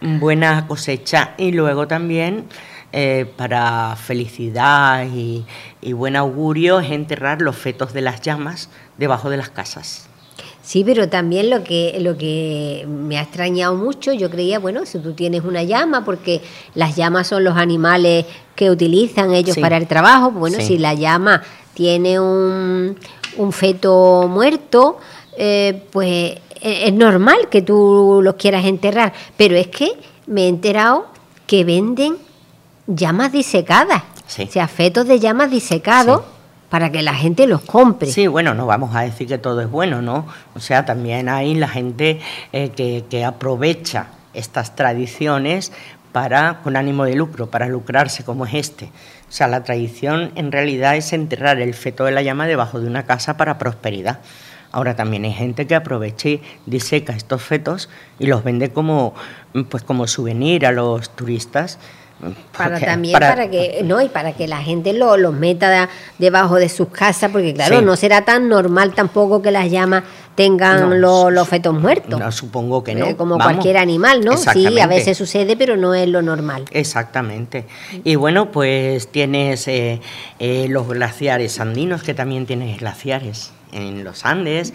[0.00, 2.46] buena cosecha y luego también
[2.90, 5.44] eh, para felicidad y,
[5.82, 10.07] y buen augurio es enterrar los fetos de las llamas debajo de las casas.
[10.68, 14.98] Sí, pero también lo que, lo que me ha extrañado mucho, yo creía, bueno, si
[14.98, 16.42] tú tienes una llama, porque
[16.74, 20.92] las llamas son los animales que utilizan ellos para el trabajo, pues bueno, si la
[20.92, 22.98] llama tiene un,
[23.38, 24.98] un feto muerto,
[25.38, 29.92] eh, pues e, es normal que tú los quieras enterrar, pero es que
[30.26, 31.06] me he enterado
[31.46, 32.18] que venden
[32.86, 34.02] llamas disecadas,
[34.38, 36.24] o sea, fetos de llamas disecados
[36.68, 38.10] para que la gente los compre.
[38.10, 40.26] Sí, bueno, no vamos a decir que todo es bueno, ¿no?
[40.54, 42.20] O sea, también hay la gente
[42.52, 45.72] eh, que, que, aprovecha estas tradiciones
[46.12, 48.86] para con ánimo de lucro, para lucrarse como es este.
[49.28, 52.86] O sea, la tradición en realidad es enterrar el feto de la llama debajo de
[52.86, 54.20] una casa para prosperidad.
[54.70, 59.14] Ahora también hay gente que aprovecha y diseca estos fetos y los vende como,
[59.70, 61.78] pues como souvenir a los turistas
[62.56, 66.68] para también para, que no y para que la gente los lo meta debajo de
[66.68, 70.04] sus casas porque claro no será tan normal tampoco que las llamas
[70.34, 72.18] tengan los, fetos muertos.
[72.18, 73.06] no supongo que no.
[73.06, 76.64] Eh, como cualquier animal no sí a veces sucede pero no es lo normal.
[76.70, 77.66] Exactamente.
[78.04, 80.00] Y bueno pues tienes eh,
[80.38, 84.72] eh, los glaciares andinos que también tienes glaciares en los Andes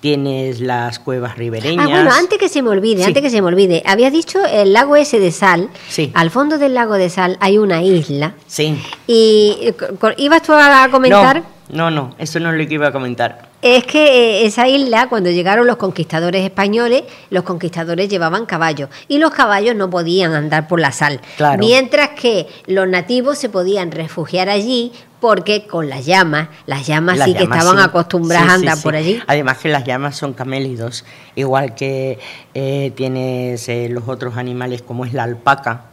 [0.00, 1.86] tienes las cuevas ribereñas.
[1.86, 4.72] Ah, bueno, antes que se me olvide, antes que se me olvide, había dicho el
[4.72, 5.68] lago ese de sal.
[5.88, 6.10] Sí.
[6.14, 8.34] Al fondo del lago de sal hay una isla.
[8.46, 8.76] Sí.
[9.06, 9.72] ¿Y
[10.16, 11.42] ibas tú a comentar?
[11.68, 13.49] No, no, eso no es lo que iba a comentar.
[13.62, 19.18] Es que eh, esa isla, cuando llegaron los conquistadores españoles, los conquistadores llevaban caballos y
[19.18, 21.20] los caballos no podían andar por la sal.
[21.58, 27.34] Mientras que los nativos se podían refugiar allí porque con las llamas, las llamas sí
[27.34, 29.20] que estaban acostumbradas a andar por allí.
[29.26, 32.18] Además que las llamas son camélidos, igual que
[32.54, 35.84] eh, tienes eh, los otros animales como es la alpaca,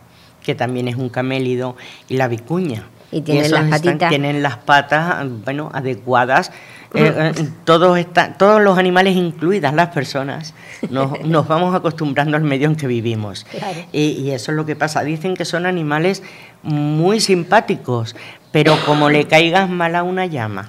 [0.41, 1.75] que también es un camélido,
[2.07, 2.87] y la vicuña.
[3.11, 4.09] Y tienen las patitas.
[4.09, 6.51] tienen las patas, bueno, adecuadas
[6.93, 7.99] eh, eh, todos,
[8.37, 10.53] todos los animales, incluidas las personas,
[10.89, 13.45] nos, vamos acostumbrando al medio en que vivimos.
[13.91, 15.03] Y, eso es lo que pasa.
[15.03, 16.23] Dicen que son animales
[16.63, 18.15] muy simpáticos,
[18.51, 20.67] pero como le caigas mal a una llama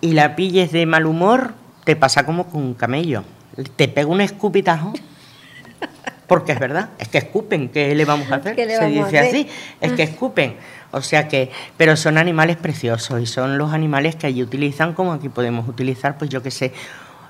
[0.00, 3.24] y la pilles de mal humor, te pasa como con un camello.
[3.76, 4.92] Te pega un escupitajo
[6.32, 8.56] porque es verdad, es que escupen, ¿qué le vamos a hacer?
[8.56, 9.48] Se dice así,
[9.82, 10.56] es que escupen.
[10.92, 15.14] O sea que, pero son animales preciosos y son los animales que allí utilizan como
[15.14, 16.72] aquí podemos utilizar, pues yo qué sé,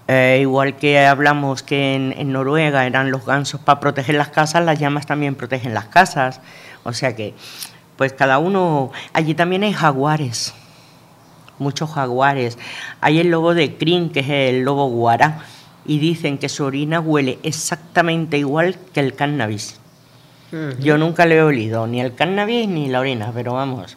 [0.08, 4.80] eh, igual que hablamos que en, Noruega eran los gansos para proteger las casas, las
[4.80, 6.40] llamas también protegen las casas.
[6.82, 7.34] O sea que,
[7.96, 10.54] pues cada uno, allí también hay jaguares,
[11.58, 12.58] muchos jaguares.
[13.00, 15.38] Hay el lobo de crin, que es el lobo guará,
[15.86, 19.81] y dicen que su orina huele exactamente igual que el cannabis.
[20.80, 23.96] Yo nunca le he olido ni el cannabis ni la orina, pero vamos,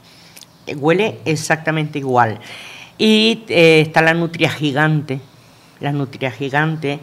[0.78, 2.40] huele exactamente igual.
[2.98, 5.20] Y eh, está la nutria gigante,
[5.82, 7.00] la nutria gigante,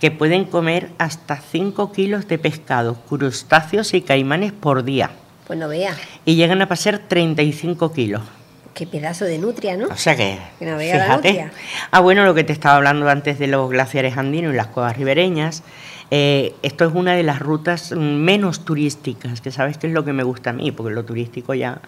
[0.00, 5.10] que pueden comer hasta 5 kilos de pescado, crustáceos y caimanes por día.
[5.46, 5.96] Pues no vea.
[6.24, 8.22] Y llegan a pasar 35 kilos.
[8.76, 9.86] Qué pedazo de nutria, ¿no?
[9.86, 10.98] O sea que, que fíjate.
[10.98, 11.52] La nutria.
[11.90, 14.94] Ah, bueno, lo que te estaba hablando antes de los glaciares andinos y las cuevas
[14.98, 15.62] ribereñas.
[16.10, 20.12] Eh, esto es una de las rutas menos turísticas, que sabes que es lo que
[20.12, 21.80] me gusta a mí, porque lo turístico ya...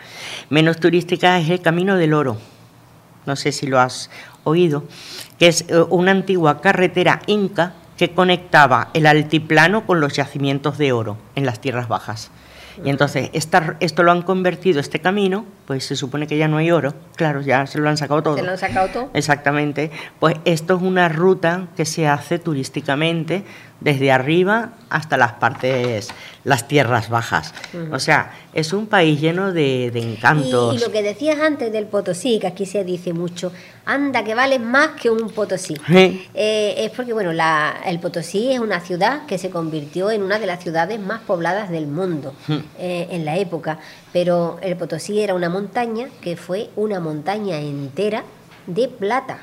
[0.49, 2.39] Menos turística es el Camino del Oro.
[3.27, 4.09] No sé si lo has
[4.45, 4.85] oído,
[5.39, 10.93] que es eh, una antigua carretera inca que conectaba el altiplano con los yacimientos de
[10.93, 12.31] oro en las tierras bajas.
[12.83, 16.71] Y entonces esto lo han convertido, este camino, pues se supone que ya no hay
[16.71, 18.37] oro, claro, ya se lo han sacado todo.
[18.39, 19.11] Se lo han sacado todo.
[19.13, 19.91] Exactamente.
[20.19, 23.45] Pues esto es una ruta que se hace turísticamente
[23.81, 26.09] desde arriba hasta las partes,
[26.45, 27.55] las tierras bajas.
[27.93, 30.75] O sea, es un país lleno de, encantos.
[30.75, 33.53] Y, lo que decías antes del Potosí, que aquí se dice mucho,
[33.85, 35.77] anda, que vale más que un Potosí.
[35.89, 40.39] Eh, es porque, bueno, la, el Potosí es una ciudad que se convirtió en una
[40.39, 42.35] de las ciudades más pobladas del mundo
[42.79, 43.79] eh, en la época,
[44.13, 48.23] pero el Potosí era una montaña que fue una montaña entera
[48.67, 49.39] de plata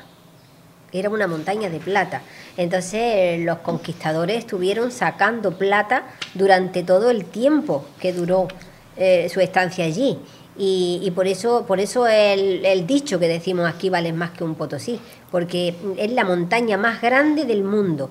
[0.92, 2.22] era una montaña de plata.
[2.56, 8.48] Entonces los conquistadores estuvieron sacando plata durante todo el tiempo que duró
[8.96, 10.18] eh, su estancia allí.
[10.58, 14.98] Y, por eso, por eso el, dicho que decimos aquí vale más que un Potosí,
[15.30, 18.08] porque es la montaña más grande del mundo,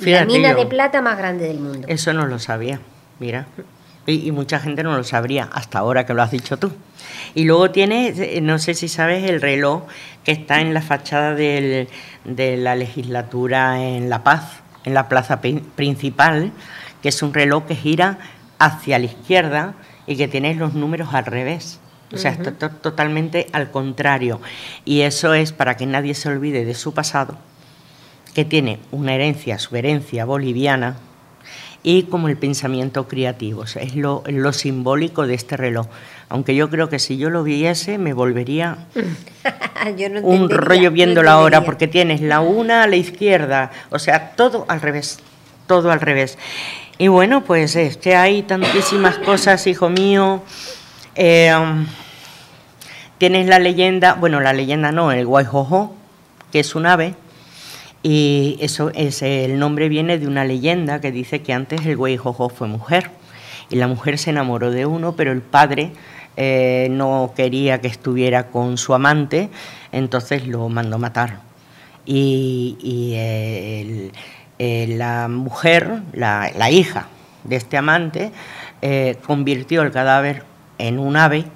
[0.00, 1.88] la mina de plata más grande del mundo.
[1.88, 2.80] Eso no lo sabía,
[3.18, 3.46] mira.
[4.06, 6.72] Y, mucha gente no lo sabría hasta ahora que lo has dicho tú.
[7.34, 9.84] Y luego tiene, eh, no sé si sabes, el reloj
[10.24, 11.88] que está en la fachada de
[12.24, 16.52] la legislatura en La Paz, en la plaza principal,
[17.02, 18.18] que es un reloj que gira
[18.58, 19.74] hacia la izquierda
[20.06, 21.80] y que tiene los números al revés.
[22.12, 24.40] O sea, está totalmente al contrario.
[24.84, 27.36] Y eso es para que nadie se olvide de su pasado,
[28.32, 30.96] que tiene una herencia, su herencia boliviana,
[31.86, 33.62] y como el pensamiento creativo.
[33.62, 35.86] es lo, simbólico de este reloj.
[36.28, 38.78] Aunque yo creo que si yo lo viese me volvería
[40.22, 44.64] un rollo viendo la hora, porque tienes la una a la izquierda, o sea, todo
[44.66, 45.20] al revés,
[45.68, 46.38] todo al revés.
[46.98, 50.42] Y bueno, pues es que hay tantísimas cosas, hijo mío.
[51.14, 51.54] Eh,
[53.18, 55.94] tienes la leyenda, bueno, la leyenda no, el guayjojo,
[56.50, 57.14] que es un ave,
[58.08, 62.16] y eso es, el nombre viene de una leyenda que dice que antes el güey
[62.16, 63.10] Jojo fue mujer
[63.68, 65.90] y la mujer se enamoró de uno, pero el padre
[66.36, 69.48] eh, no quería que estuviera con su amante,
[69.90, 71.40] entonces lo mandó matar.
[72.04, 72.76] Y,
[73.16, 74.12] eh,
[74.86, 77.08] la mujer, la, hija
[77.42, 78.30] de este amante,
[78.82, 80.44] eh, convirtió el cadáver
[80.78, 81.46] en un ave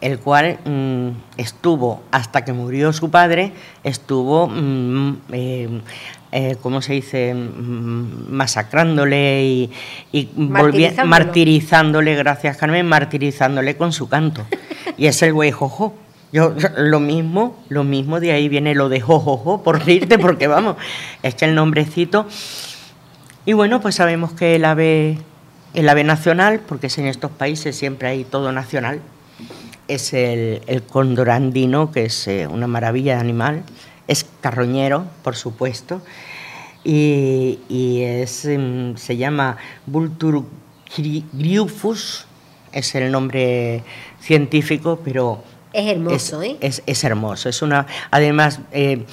[0.00, 3.52] el cual mm, estuvo, hasta que murió su padre,
[3.84, 5.80] estuvo, mm, eh,
[6.32, 9.70] eh, ¿cómo se dice?, mm, masacrándole
[10.12, 12.14] y, martirizándole.
[12.14, 14.46] gracias Carmen, martirizándole con su canto.
[14.96, 15.94] Y es el güey jojo.
[16.32, 20.76] Yo, lo mismo, lo mismo, de ahí viene lo de jojojo, por irte, porque vamos,
[21.22, 22.26] es que el nombrecito...
[23.46, 25.18] Y bueno, pues sabemos que el ave,
[25.72, 29.00] el ave nacional, porque en estos países siempre hay todo nacional,
[29.94, 33.62] es el, el cóndor andino, que es eh, una maravilla de animal,
[34.06, 36.02] es carroñero, por supuesto,
[36.82, 37.58] y,
[38.02, 42.26] es, em, se llama Vulturgriufus,
[42.72, 43.82] es el nombre
[44.20, 45.44] científico, pero...
[45.72, 46.56] Es hermoso, ¿eh?
[46.60, 47.86] Es, hermoso, es una...
[48.10, 49.04] Además, eh,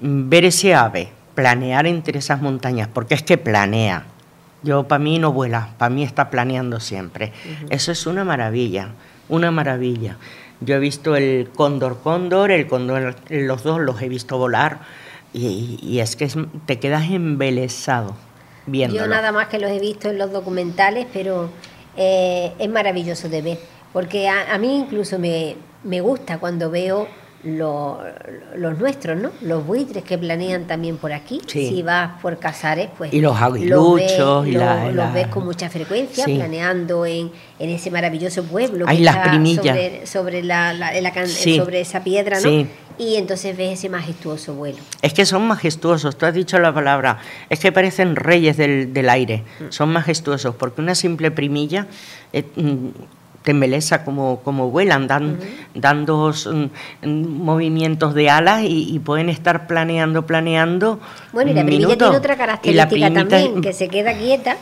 [0.00, 4.06] ver ese ave, planear entre esas montañas, porque es que planea.
[4.62, 7.32] Yo, para mí no vuela, para mí está planeando siempre.
[7.70, 8.88] Eso es una maravilla,
[9.28, 10.16] una maravilla.
[10.60, 14.80] Yo he visto el cóndor cóndor, el cóndor, los dos los he visto volar
[15.32, 16.28] y, es que
[16.66, 18.14] te quedas embelesado
[18.66, 19.02] viéndolo.
[19.02, 21.50] Yo nada más que los he visto en los documentales, pero
[21.96, 23.58] eh, es maravilloso de ver,
[23.92, 27.08] porque a, mí incluso me, me gusta cuando veo
[27.44, 29.30] los nuestros, ¿no?
[29.40, 31.40] Los buitres que planean también por aquí.
[31.46, 33.12] Si vas por Casares, pues.
[33.12, 34.46] Y los aguiluchos.
[34.46, 38.86] y los ves con mucha frecuencia, planeando en, en, ese maravilloso pueblo.
[38.88, 39.64] Hay las primillas.
[39.64, 40.74] Sobre, sobre, la,
[41.26, 42.66] sobre esa piedra, ¿no?
[42.98, 44.78] Y entonces ves ese majestuoso vuelo.
[45.00, 47.18] Es que son majestuosos, tú has dicho la palabra.
[47.48, 49.44] Es que parecen reyes del, del aire.
[49.60, 49.70] Mm.
[49.70, 51.86] Son majestuosos, porque una simple primilla.
[52.32, 52.44] Eh,
[53.42, 55.38] mm, te embeleza como, como vuelan, dan,
[55.74, 56.32] dando
[57.02, 61.00] movimientos de alas y, pueden estar planeando, planeando.
[61.32, 64.56] Bueno, y la primilla tiene otra característica también, que se queda quieta.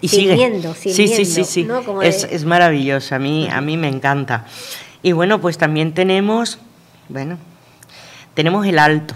[0.00, 0.94] Y sirviendo, sigue.
[0.94, 1.68] Sí, sí, sí, sí.
[2.02, 4.44] Es, es, maravilloso, a mí, a mí me encanta.
[5.02, 6.58] Y bueno, pues también tenemos,
[7.08, 7.38] bueno,
[8.34, 9.14] tenemos el Alto.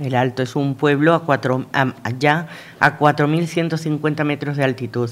[0.00, 2.46] El Alto es un pueblo a cuatro, allá
[2.80, 5.10] a 4.150 metros de altitud.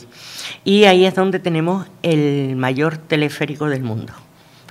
[0.65, 4.13] Y ahí es donde tenemos el mayor teleférico del mundo,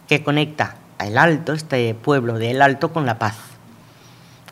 [0.08, 3.55] que conecta el Alto, este pueblo de El Alto, con La Paz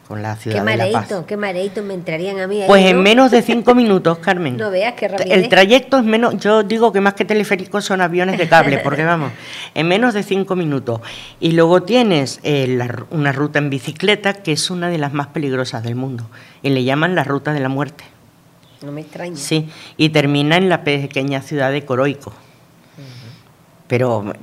[0.07, 1.13] con la ciudad qué de La Paz.
[1.25, 2.61] Qué mareito me entrarían a mí.
[2.67, 4.57] pues en menos de cinco minutos, Carmen.
[4.57, 5.33] no veas qué rápido.
[5.33, 9.03] El trayecto es menos, yo digo que más que teleféricos son aviones de cable, porque
[9.03, 9.31] vamos,
[9.73, 11.01] en menos de cinco minutos.
[11.39, 12.77] Y luego tienes eh,
[13.11, 16.29] una ruta en bicicleta que es una de las más peligrosas del mundo
[16.61, 18.03] y le llaman la ruta de la muerte.
[18.81, 19.37] No me extraña.
[19.37, 22.33] Sí, y termina en la pequeña ciudad de Coroico.
[23.87, 24.33] Pero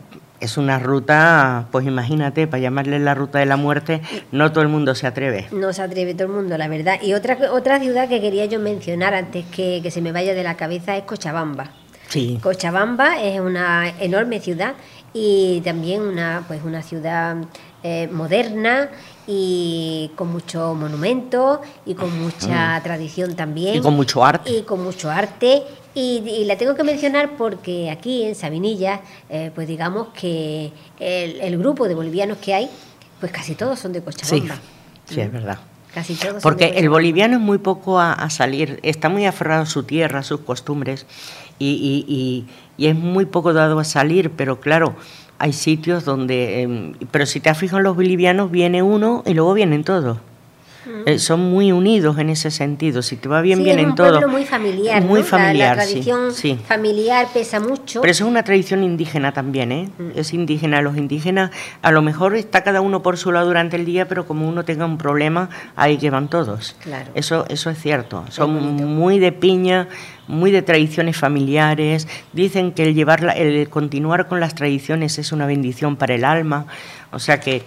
[0.40, 4.00] es una ruta, pues imagínate, para llamarle la ruta de la muerte,
[4.32, 5.46] no todo el mundo se atreve.
[5.52, 7.00] No se atreve todo el mundo, la verdad.
[7.02, 10.56] Y otra, otra ciudad que quería yo mencionar antes que, se me vaya de la
[10.56, 11.72] cabeza es Cochabamba.
[12.08, 12.38] Sí.
[12.42, 14.74] Cochabamba es una enorme ciudad
[15.12, 17.36] y también una, pues una ciudad
[17.82, 18.88] eh, moderna
[19.26, 23.76] y con muchos monumentos y con mucha tradición también.
[23.76, 24.50] Y con mucho arte.
[24.50, 25.62] Y con mucho arte
[25.94, 31.88] y, la tengo que mencionar porque aquí en Sabinilla, eh, pues digamos que el, grupo
[31.88, 32.70] de bolivianos que hay,
[33.18, 34.56] pues casi todos son de Cochabamba.
[35.06, 35.58] Sí, es verdad.
[35.92, 36.42] Casi todos.
[36.42, 40.22] Porque el boliviano es muy poco a, salir, está muy aferrado a su tierra, a
[40.22, 41.06] sus costumbres,
[41.58, 42.46] y,
[42.78, 44.94] es muy poco dado a salir, pero claro,
[45.38, 46.62] hay sitios donde...
[46.62, 50.18] Em, pero si te has fijado en los bolivianos, viene uno y luego vienen todos.
[51.06, 53.02] Eh, son muy unidos en ese sentido.
[53.02, 54.18] Si te va bien, bien en todo.
[54.18, 55.02] Es muy familiar.
[55.02, 55.76] Muy familiar.
[55.76, 56.32] La, tradición
[56.66, 58.00] familiar pesa mucho.
[58.00, 59.88] Pero eso es una tradición indígena también, ¿eh?
[59.98, 60.10] Mm.
[60.14, 60.80] Es indígena.
[60.80, 61.50] Los indígenas,
[61.82, 64.64] a lo mejor está cada uno por su lado durante el día, pero como uno
[64.64, 66.76] tenga un problema, ahí llevan todos.
[66.82, 67.10] Claro.
[67.14, 68.24] Eso, eso es cierto.
[68.30, 69.88] Son muy de piña,
[70.28, 72.08] muy de tradiciones familiares.
[72.32, 76.66] Dicen que el llevar, el continuar con las tradiciones es una bendición para el alma.
[77.12, 77.62] O sea que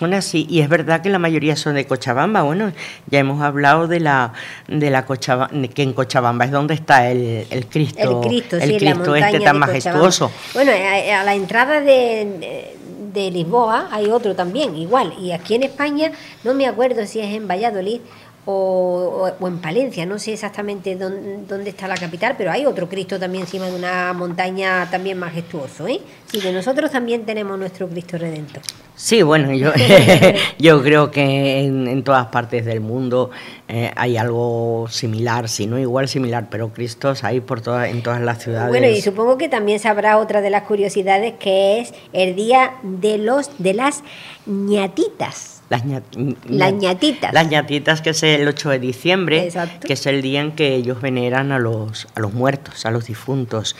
[0.00, 2.42] bueno, sí, y es verdad que la mayoría son de Cochabamba.
[2.42, 2.72] Bueno,
[3.10, 4.32] ya hemos hablado de la
[4.68, 8.76] de la Cochabamba, que en Cochabamba es donde está el, el Cristo, el Cristo, el
[8.76, 10.30] Cristo este tan majestuoso.
[10.54, 12.74] Bueno, a, la entrada de,
[13.12, 15.14] de Lisboa hay otro también, igual.
[15.20, 16.12] Y aquí en España,
[16.44, 18.00] no me acuerdo si es en Valladolid
[18.48, 23.42] o, en Palencia, no sé exactamente dónde, está la capital, pero hay otro Cristo también
[23.42, 26.00] encima de una montaña también majestuoso, ¿eh?
[26.30, 28.62] Sí, que nosotros también tenemos nuestro Cristo Redentor.
[28.94, 29.72] Sí, bueno, yo,
[30.58, 33.30] yo creo que en, todas partes del mundo
[33.66, 38.20] eh, hay algo similar, si no igual similar, pero Cristos hay por todas, en todas
[38.20, 38.68] las ciudades.
[38.68, 43.18] Bueno, y supongo que también sabrá otra de las curiosidades que es el día de
[43.18, 44.04] los de las
[44.46, 45.55] ñatitas.
[45.68, 47.32] Las, ñatitas.
[47.32, 49.48] Las ñatitas, que es el 8 de diciembre,
[49.84, 53.06] que es el día en que ellos veneran a los, a los muertos, a los
[53.06, 53.74] difuntos.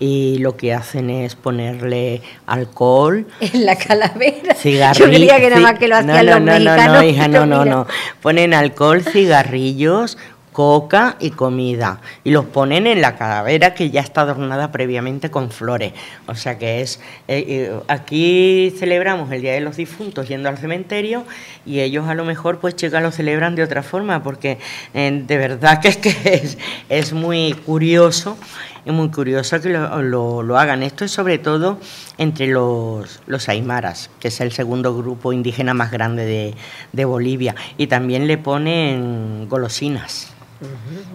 [0.00, 3.26] Y lo que hacen es ponerle alcohol.
[3.40, 4.54] En la calavera.
[4.54, 4.98] Cigarrillos.
[4.98, 6.86] Yo creía que nada más que lo hacían no, los no, mexicanos.
[6.86, 7.86] No, no, hija, no, no, no.
[8.20, 10.18] Ponen alcohol, cigarrillos,
[10.54, 12.00] coca y comida.
[12.22, 15.92] Y los ponen en la calavera que ya está adornada previamente con flores.
[16.28, 17.00] O sea que es.
[17.26, 21.24] Eh, aquí celebramos el Día de los Difuntos yendo al cementerio
[21.66, 24.58] y ellos a lo mejor, pues, chicas, lo celebran de otra forma, porque
[24.94, 26.56] eh, de verdad que es que es,
[26.88, 28.38] es muy curioso
[28.84, 30.82] es muy curioso que lo, hagan.
[30.82, 31.78] Esto es sobre todo
[32.18, 36.54] entre los, los aymaras, que es el segundo grupo indígena más grande de,
[36.92, 37.54] de Bolivia.
[37.78, 40.33] Y también le ponen golosinas.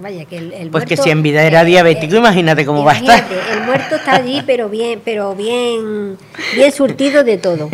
[0.02, 2.94] Vaya, que el, pues que si en vida era eh, diabético, eh, imagínate cómo va
[2.94, 3.26] a estar.
[3.52, 6.18] El muerto está allí, pero bien, pero bien,
[6.56, 7.70] bien surtido de todo.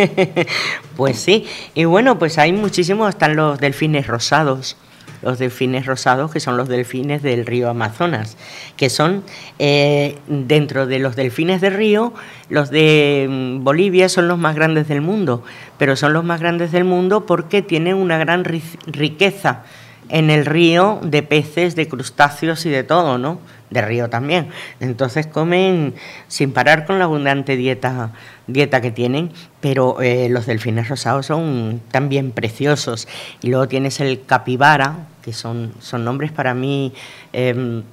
[0.96, 4.78] pues sí, y bueno, pues hay muchísimos, están los delfines rosados,
[5.22, 8.38] los delfines rosados, que son los delfines del río Amazonas,
[8.78, 9.24] que son
[9.60, 12.14] eh, dentro de los delfines del río,
[12.50, 15.44] los de mm, Bolivia son los más grandes del mundo,
[15.78, 19.64] pero son los más grandes del mundo porque tienen una gran riqueza
[20.10, 23.40] en el río de peces, de crustáceos y de todo, ¿no?
[23.70, 24.50] De río también.
[24.80, 25.96] Entonces comen
[26.28, 28.12] sin parar con la abundante dieta,
[28.48, 29.32] dieta que tienen,
[29.62, 33.08] pero eh, los delfines rosados son también preciosos.
[33.42, 36.94] Y luego tienes el capibara, que son, son nombres para mí
[37.34, 37.84] em,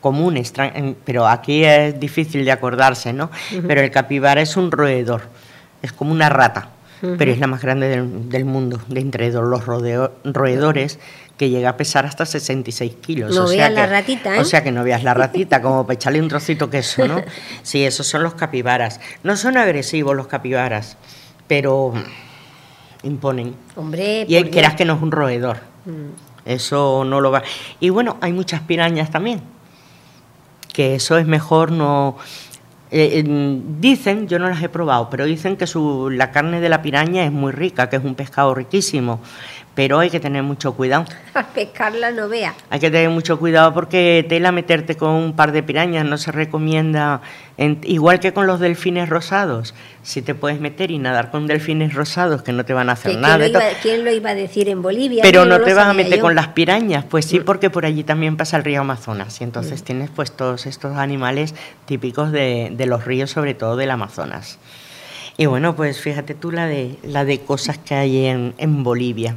[0.00, 0.52] comunes,
[1.04, 3.30] pero aquí es difícil de acordarse, ¿no?
[3.66, 5.22] Pero el capibara es un roedor,
[5.82, 10.98] es como una rata pero es la más grande del, mundo, de entre los roedores,
[11.36, 13.34] que llega a pesar hasta 66 kilos.
[13.34, 14.40] No o veas la ratita, ¿eh?
[14.40, 17.22] O sea que no veas la ratita, como para echarle un trocito queso, ¿no?
[17.62, 19.00] Sí, esos son los capibaras.
[19.22, 20.96] No son agresivos los capibaras,
[21.46, 21.92] pero
[23.02, 23.54] imponen.
[23.76, 25.58] Hombre, y quieras que no es un roedor.
[25.84, 26.34] Mm.
[26.44, 27.42] Eso no lo va.
[27.80, 29.40] Y bueno, hay muchas pirañas también.
[30.72, 32.16] Que eso es mejor no
[32.96, 33.24] eh,
[33.80, 37.24] dicen, yo no las he probado, pero dicen que su, la carne de la piraña
[37.24, 39.20] es muy rica, que es un pescado riquísimo
[39.74, 41.04] pero hay que tener mucho cuidado.
[41.34, 42.54] A pescarla no vea.
[42.70, 46.30] Hay que tener mucho cuidado porque tela meterte con un par de pirañas no se
[46.30, 47.22] recomienda,
[47.82, 49.74] igual que con los delfines rosados.
[50.02, 53.16] Si te puedes meter y nadar con delfines rosados que no te van a hacer
[53.18, 53.48] nada.
[53.82, 55.22] ¿Quién lo iba a decir en Bolivia?
[55.22, 57.44] Pero no, te vas a meter con las pirañas, pues sí, mm.
[57.44, 59.84] porque por allí también pasa el río Amazonas y entonces mm.
[59.84, 61.54] tienes pues todos estos animales
[61.86, 64.58] típicos de, de los ríos, sobre todo del Amazonas.
[65.36, 69.36] Y bueno, pues fíjate tú la de, la de cosas que hay en, en Bolivia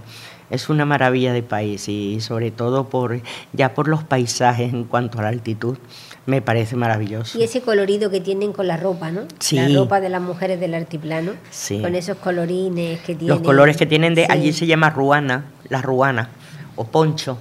[0.49, 3.19] es una maravilla de país y sobre todo por
[3.53, 5.77] ya por los paisajes en cuanto a la altitud
[6.25, 7.39] me parece maravilloso.
[7.39, 9.21] Y ese colorido que tienen con la ropa, ¿no?
[9.39, 9.55] Sí.
[9.55, 11.81] La ropa de las mujeres del altiplano, sí.
[11.81, 13.29] con esos colorines que tienen.
[13.29, 16.29] Los colores que tienen de allí se llama ruana, la ruana
[16.75, 17.37] o poncho,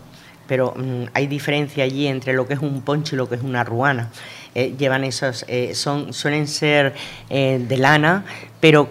[0.47, 3.43] pero mm, hay diferencia allí entre lo que es un poncho y lo que es
[3.43, 4.11] una ruana.
[4.59, 6.95] Eh, llevan esos, eh, son, suelen ser
[7.29, 8.25] eh, de lana,
[8.59, 8.89] pero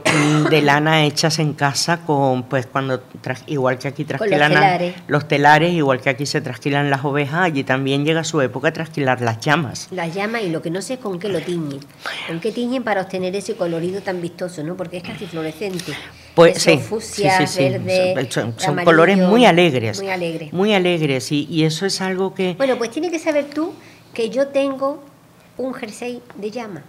[0.51, 3.01] de lana hechas en casa con, pues cuando,
[3.47, 5.73] igual que aquí trasquilan los telares.
[5.73, 9.39] igual que aquí se trasquilan las ovejas, allí también llega su época de trasquilar las
[9.39, 9.87] llamas.
[9.89, 11.79] Las llamas y lo que no sé es con qué lo tiñen.
[12.27, 14.77] ¿Con qué tiñen para obtener ese colorido tan vistoso, no?
[14.77, 15.93] Porque es casi fluorescente.
[16.35, 19.99] Pues sí, fucsia, sí, verde, son, son colores muy alegres.
[19.99, 20.53] Muy alegres.
[20.53, 22.53] Muy alegres y, y eso es algo que...
[22.53, 23.73] Bueno, pues tiene que saber tú
[24.13, 25.14] que yo tengo
[25.57, 26.83] un jersey de llama.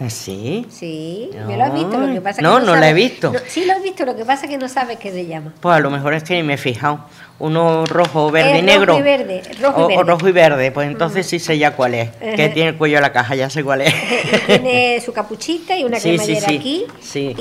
[0.00, 0.66] ¿Ah, ¿Sí?
[0.68, 3.32] Sí, me lo has visto, lo que pasa no, que no, no lo he visto.
[3.46, 5.52] sí lo has visto, lo que pasa es que no sabes qué se llama.
[5.60, 7.04] Pues a lo mejor es que ni me he fijado
[7.42, 8.86] uno rojo, verde y negro.
[8.86, 9.96] Rojo y verde, rojo y verde.
[9.96, 12.10] O, rojo y verde, pues entonces sí sé ya cuál es.
[12.36, 13.92] Que tiene el cuello de la caja, ya sé cuál es.
[14.46, 16.86] tiene su capuchita y una sí, cremallera sí, aquí.
[17.00, 17.34] Sí,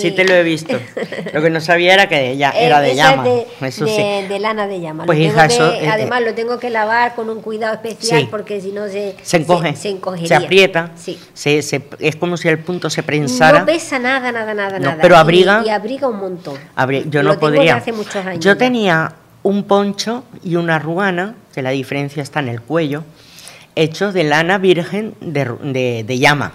[0.00, 0.76] sí te lo he visto.
[1.32, 3.22] Lo que no sabía era que ya era de llama.
[3.22, 4.02] de, eso sí.
[4.28, 5.06] de lana de llama.
[5.06, 8.72] Pues hija, eso, eh, además lo tengo que lavar con un cuidado especial porque si
[8.72, 9.76] no se, se encoge.
[9.76, 10.90] Se, se, aprieta.
[10.96, 11.20] Sí.
[11.34, 11.58] Se,
[12.00, 13.60] es como si el punto se prensara.
[13.60, 14.98] No pesa nada, nada, nada, nada.
[15.00, 15.62] Pero abriga.
[15.64, 16.58] Y, abriga un montón.
[17.08, 17.80] yo no podría.
[18.40, 19.14] Yo tenía
[19.46, 23.04] un poncho y una ruana, que la diferencia está en el cuello,
[23.76, 26.52] hechos de lana virgen de, llama.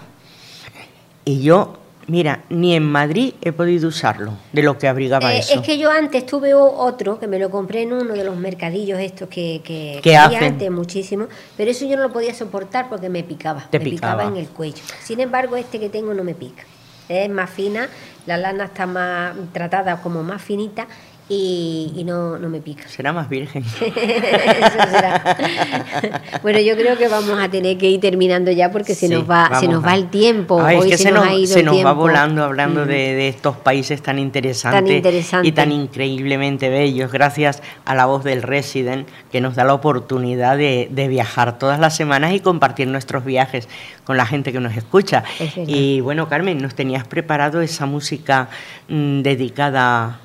[1.24, 5.54] Y yo, mira, ni en Madrid he podido usarlo, de lo que abrigaba eh, eso.
[5.54, 9.00] Es que yo antes tuve otro, que me lo compré en uno de los mercadillos
[9.00, 13.22] estos que, que, que antes muchísimo, pero eso yo no lo podía soportar porque me
[13.22, 14.82] picaba, me picaba en el cuello.
[15.02, 16.64] Sin embargo, este que tengo no me pica.
[17.08, 17.88] Es más fina,
[18.26, 20.86] la lana está más tratada como más finita
[21.28, 22.88] y, no, no, me pica.
[22.88, 23.62] Será más virgen.
[26.42, 29.58] bueno, yo creo que vamos a tener que ir terminando ya porque se nos va,
[29.58, 30.56] se nos va el tiempo.
[30.56, 34.18] Hoy se, nos, ha ido se nos va volando hablando de, de, estos países tan
[34.18, 37.10] interesantes y tan increíblemente bellos.
[37.10, 41.80] Gracias a la voz del Resident que nos da la oportunidad de, de viajar todas
[41.80, 43.68] las semanas y compartir nuestros viajes
[44.04, 45.24] con la gente que nos escucha.
[45.66, 48.48] Y bueno, Carmen, nos tenías preparado esa música
[48.88, 50.18] mm, dedicada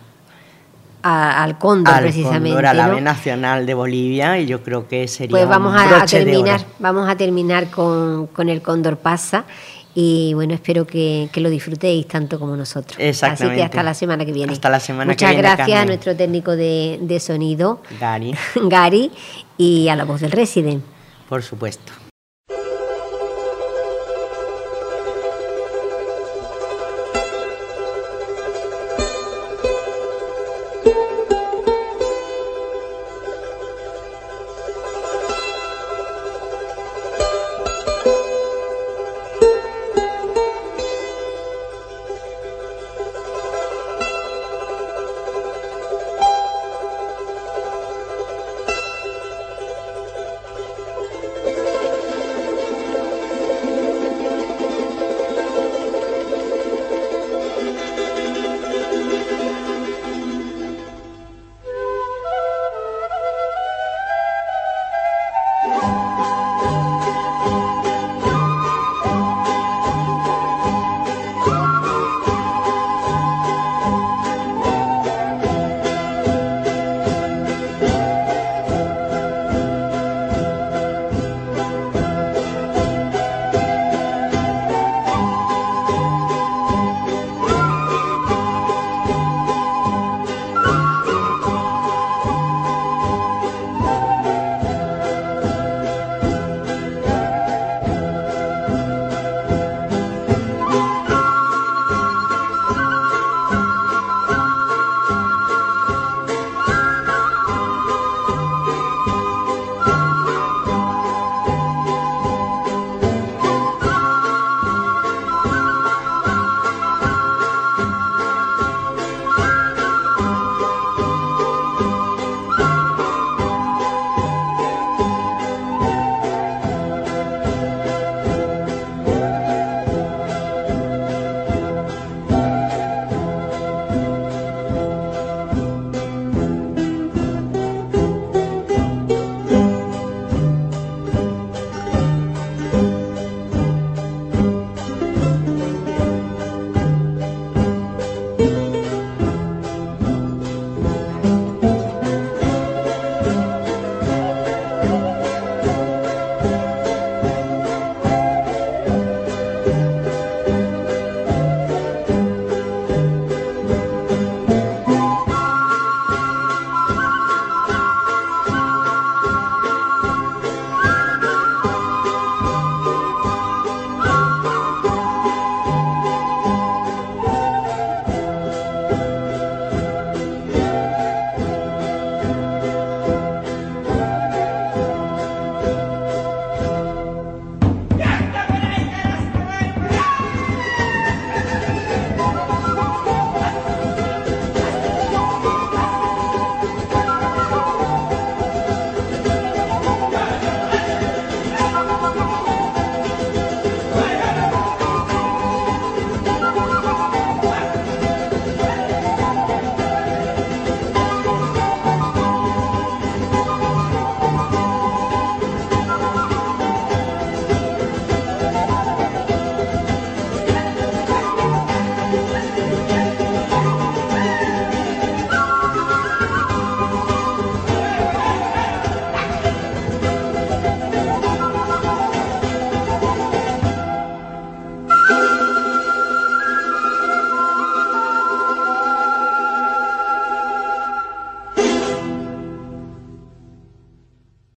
[1.07, 2.49] al cóndor precisamente.
[2.49, 6.61] Cóndor, al ave nacional de Bolivia y yo creo que sería pues vamos a, terminar,
[6.79, 9.45] vamos a terminar con, con, el cóndor pasa
[9.95, 12.97] y bueno espero que, que, lo disfrutéis tanto como nosotros.
[12.99, 13.45] Exactamente.
[13.45, 14.53] Así que hasta la semana que viene.
[14.53, 15.49] Hasta la semana Muchas que viene.
[15.49, 18.35] Muchas gracias a nuestro técnico de, de sonido Gary.
[18.55, 19.11] Gary
[19.57, 20.83] y a la voz del Resident.
[21.27, 22.06] Por supuesto.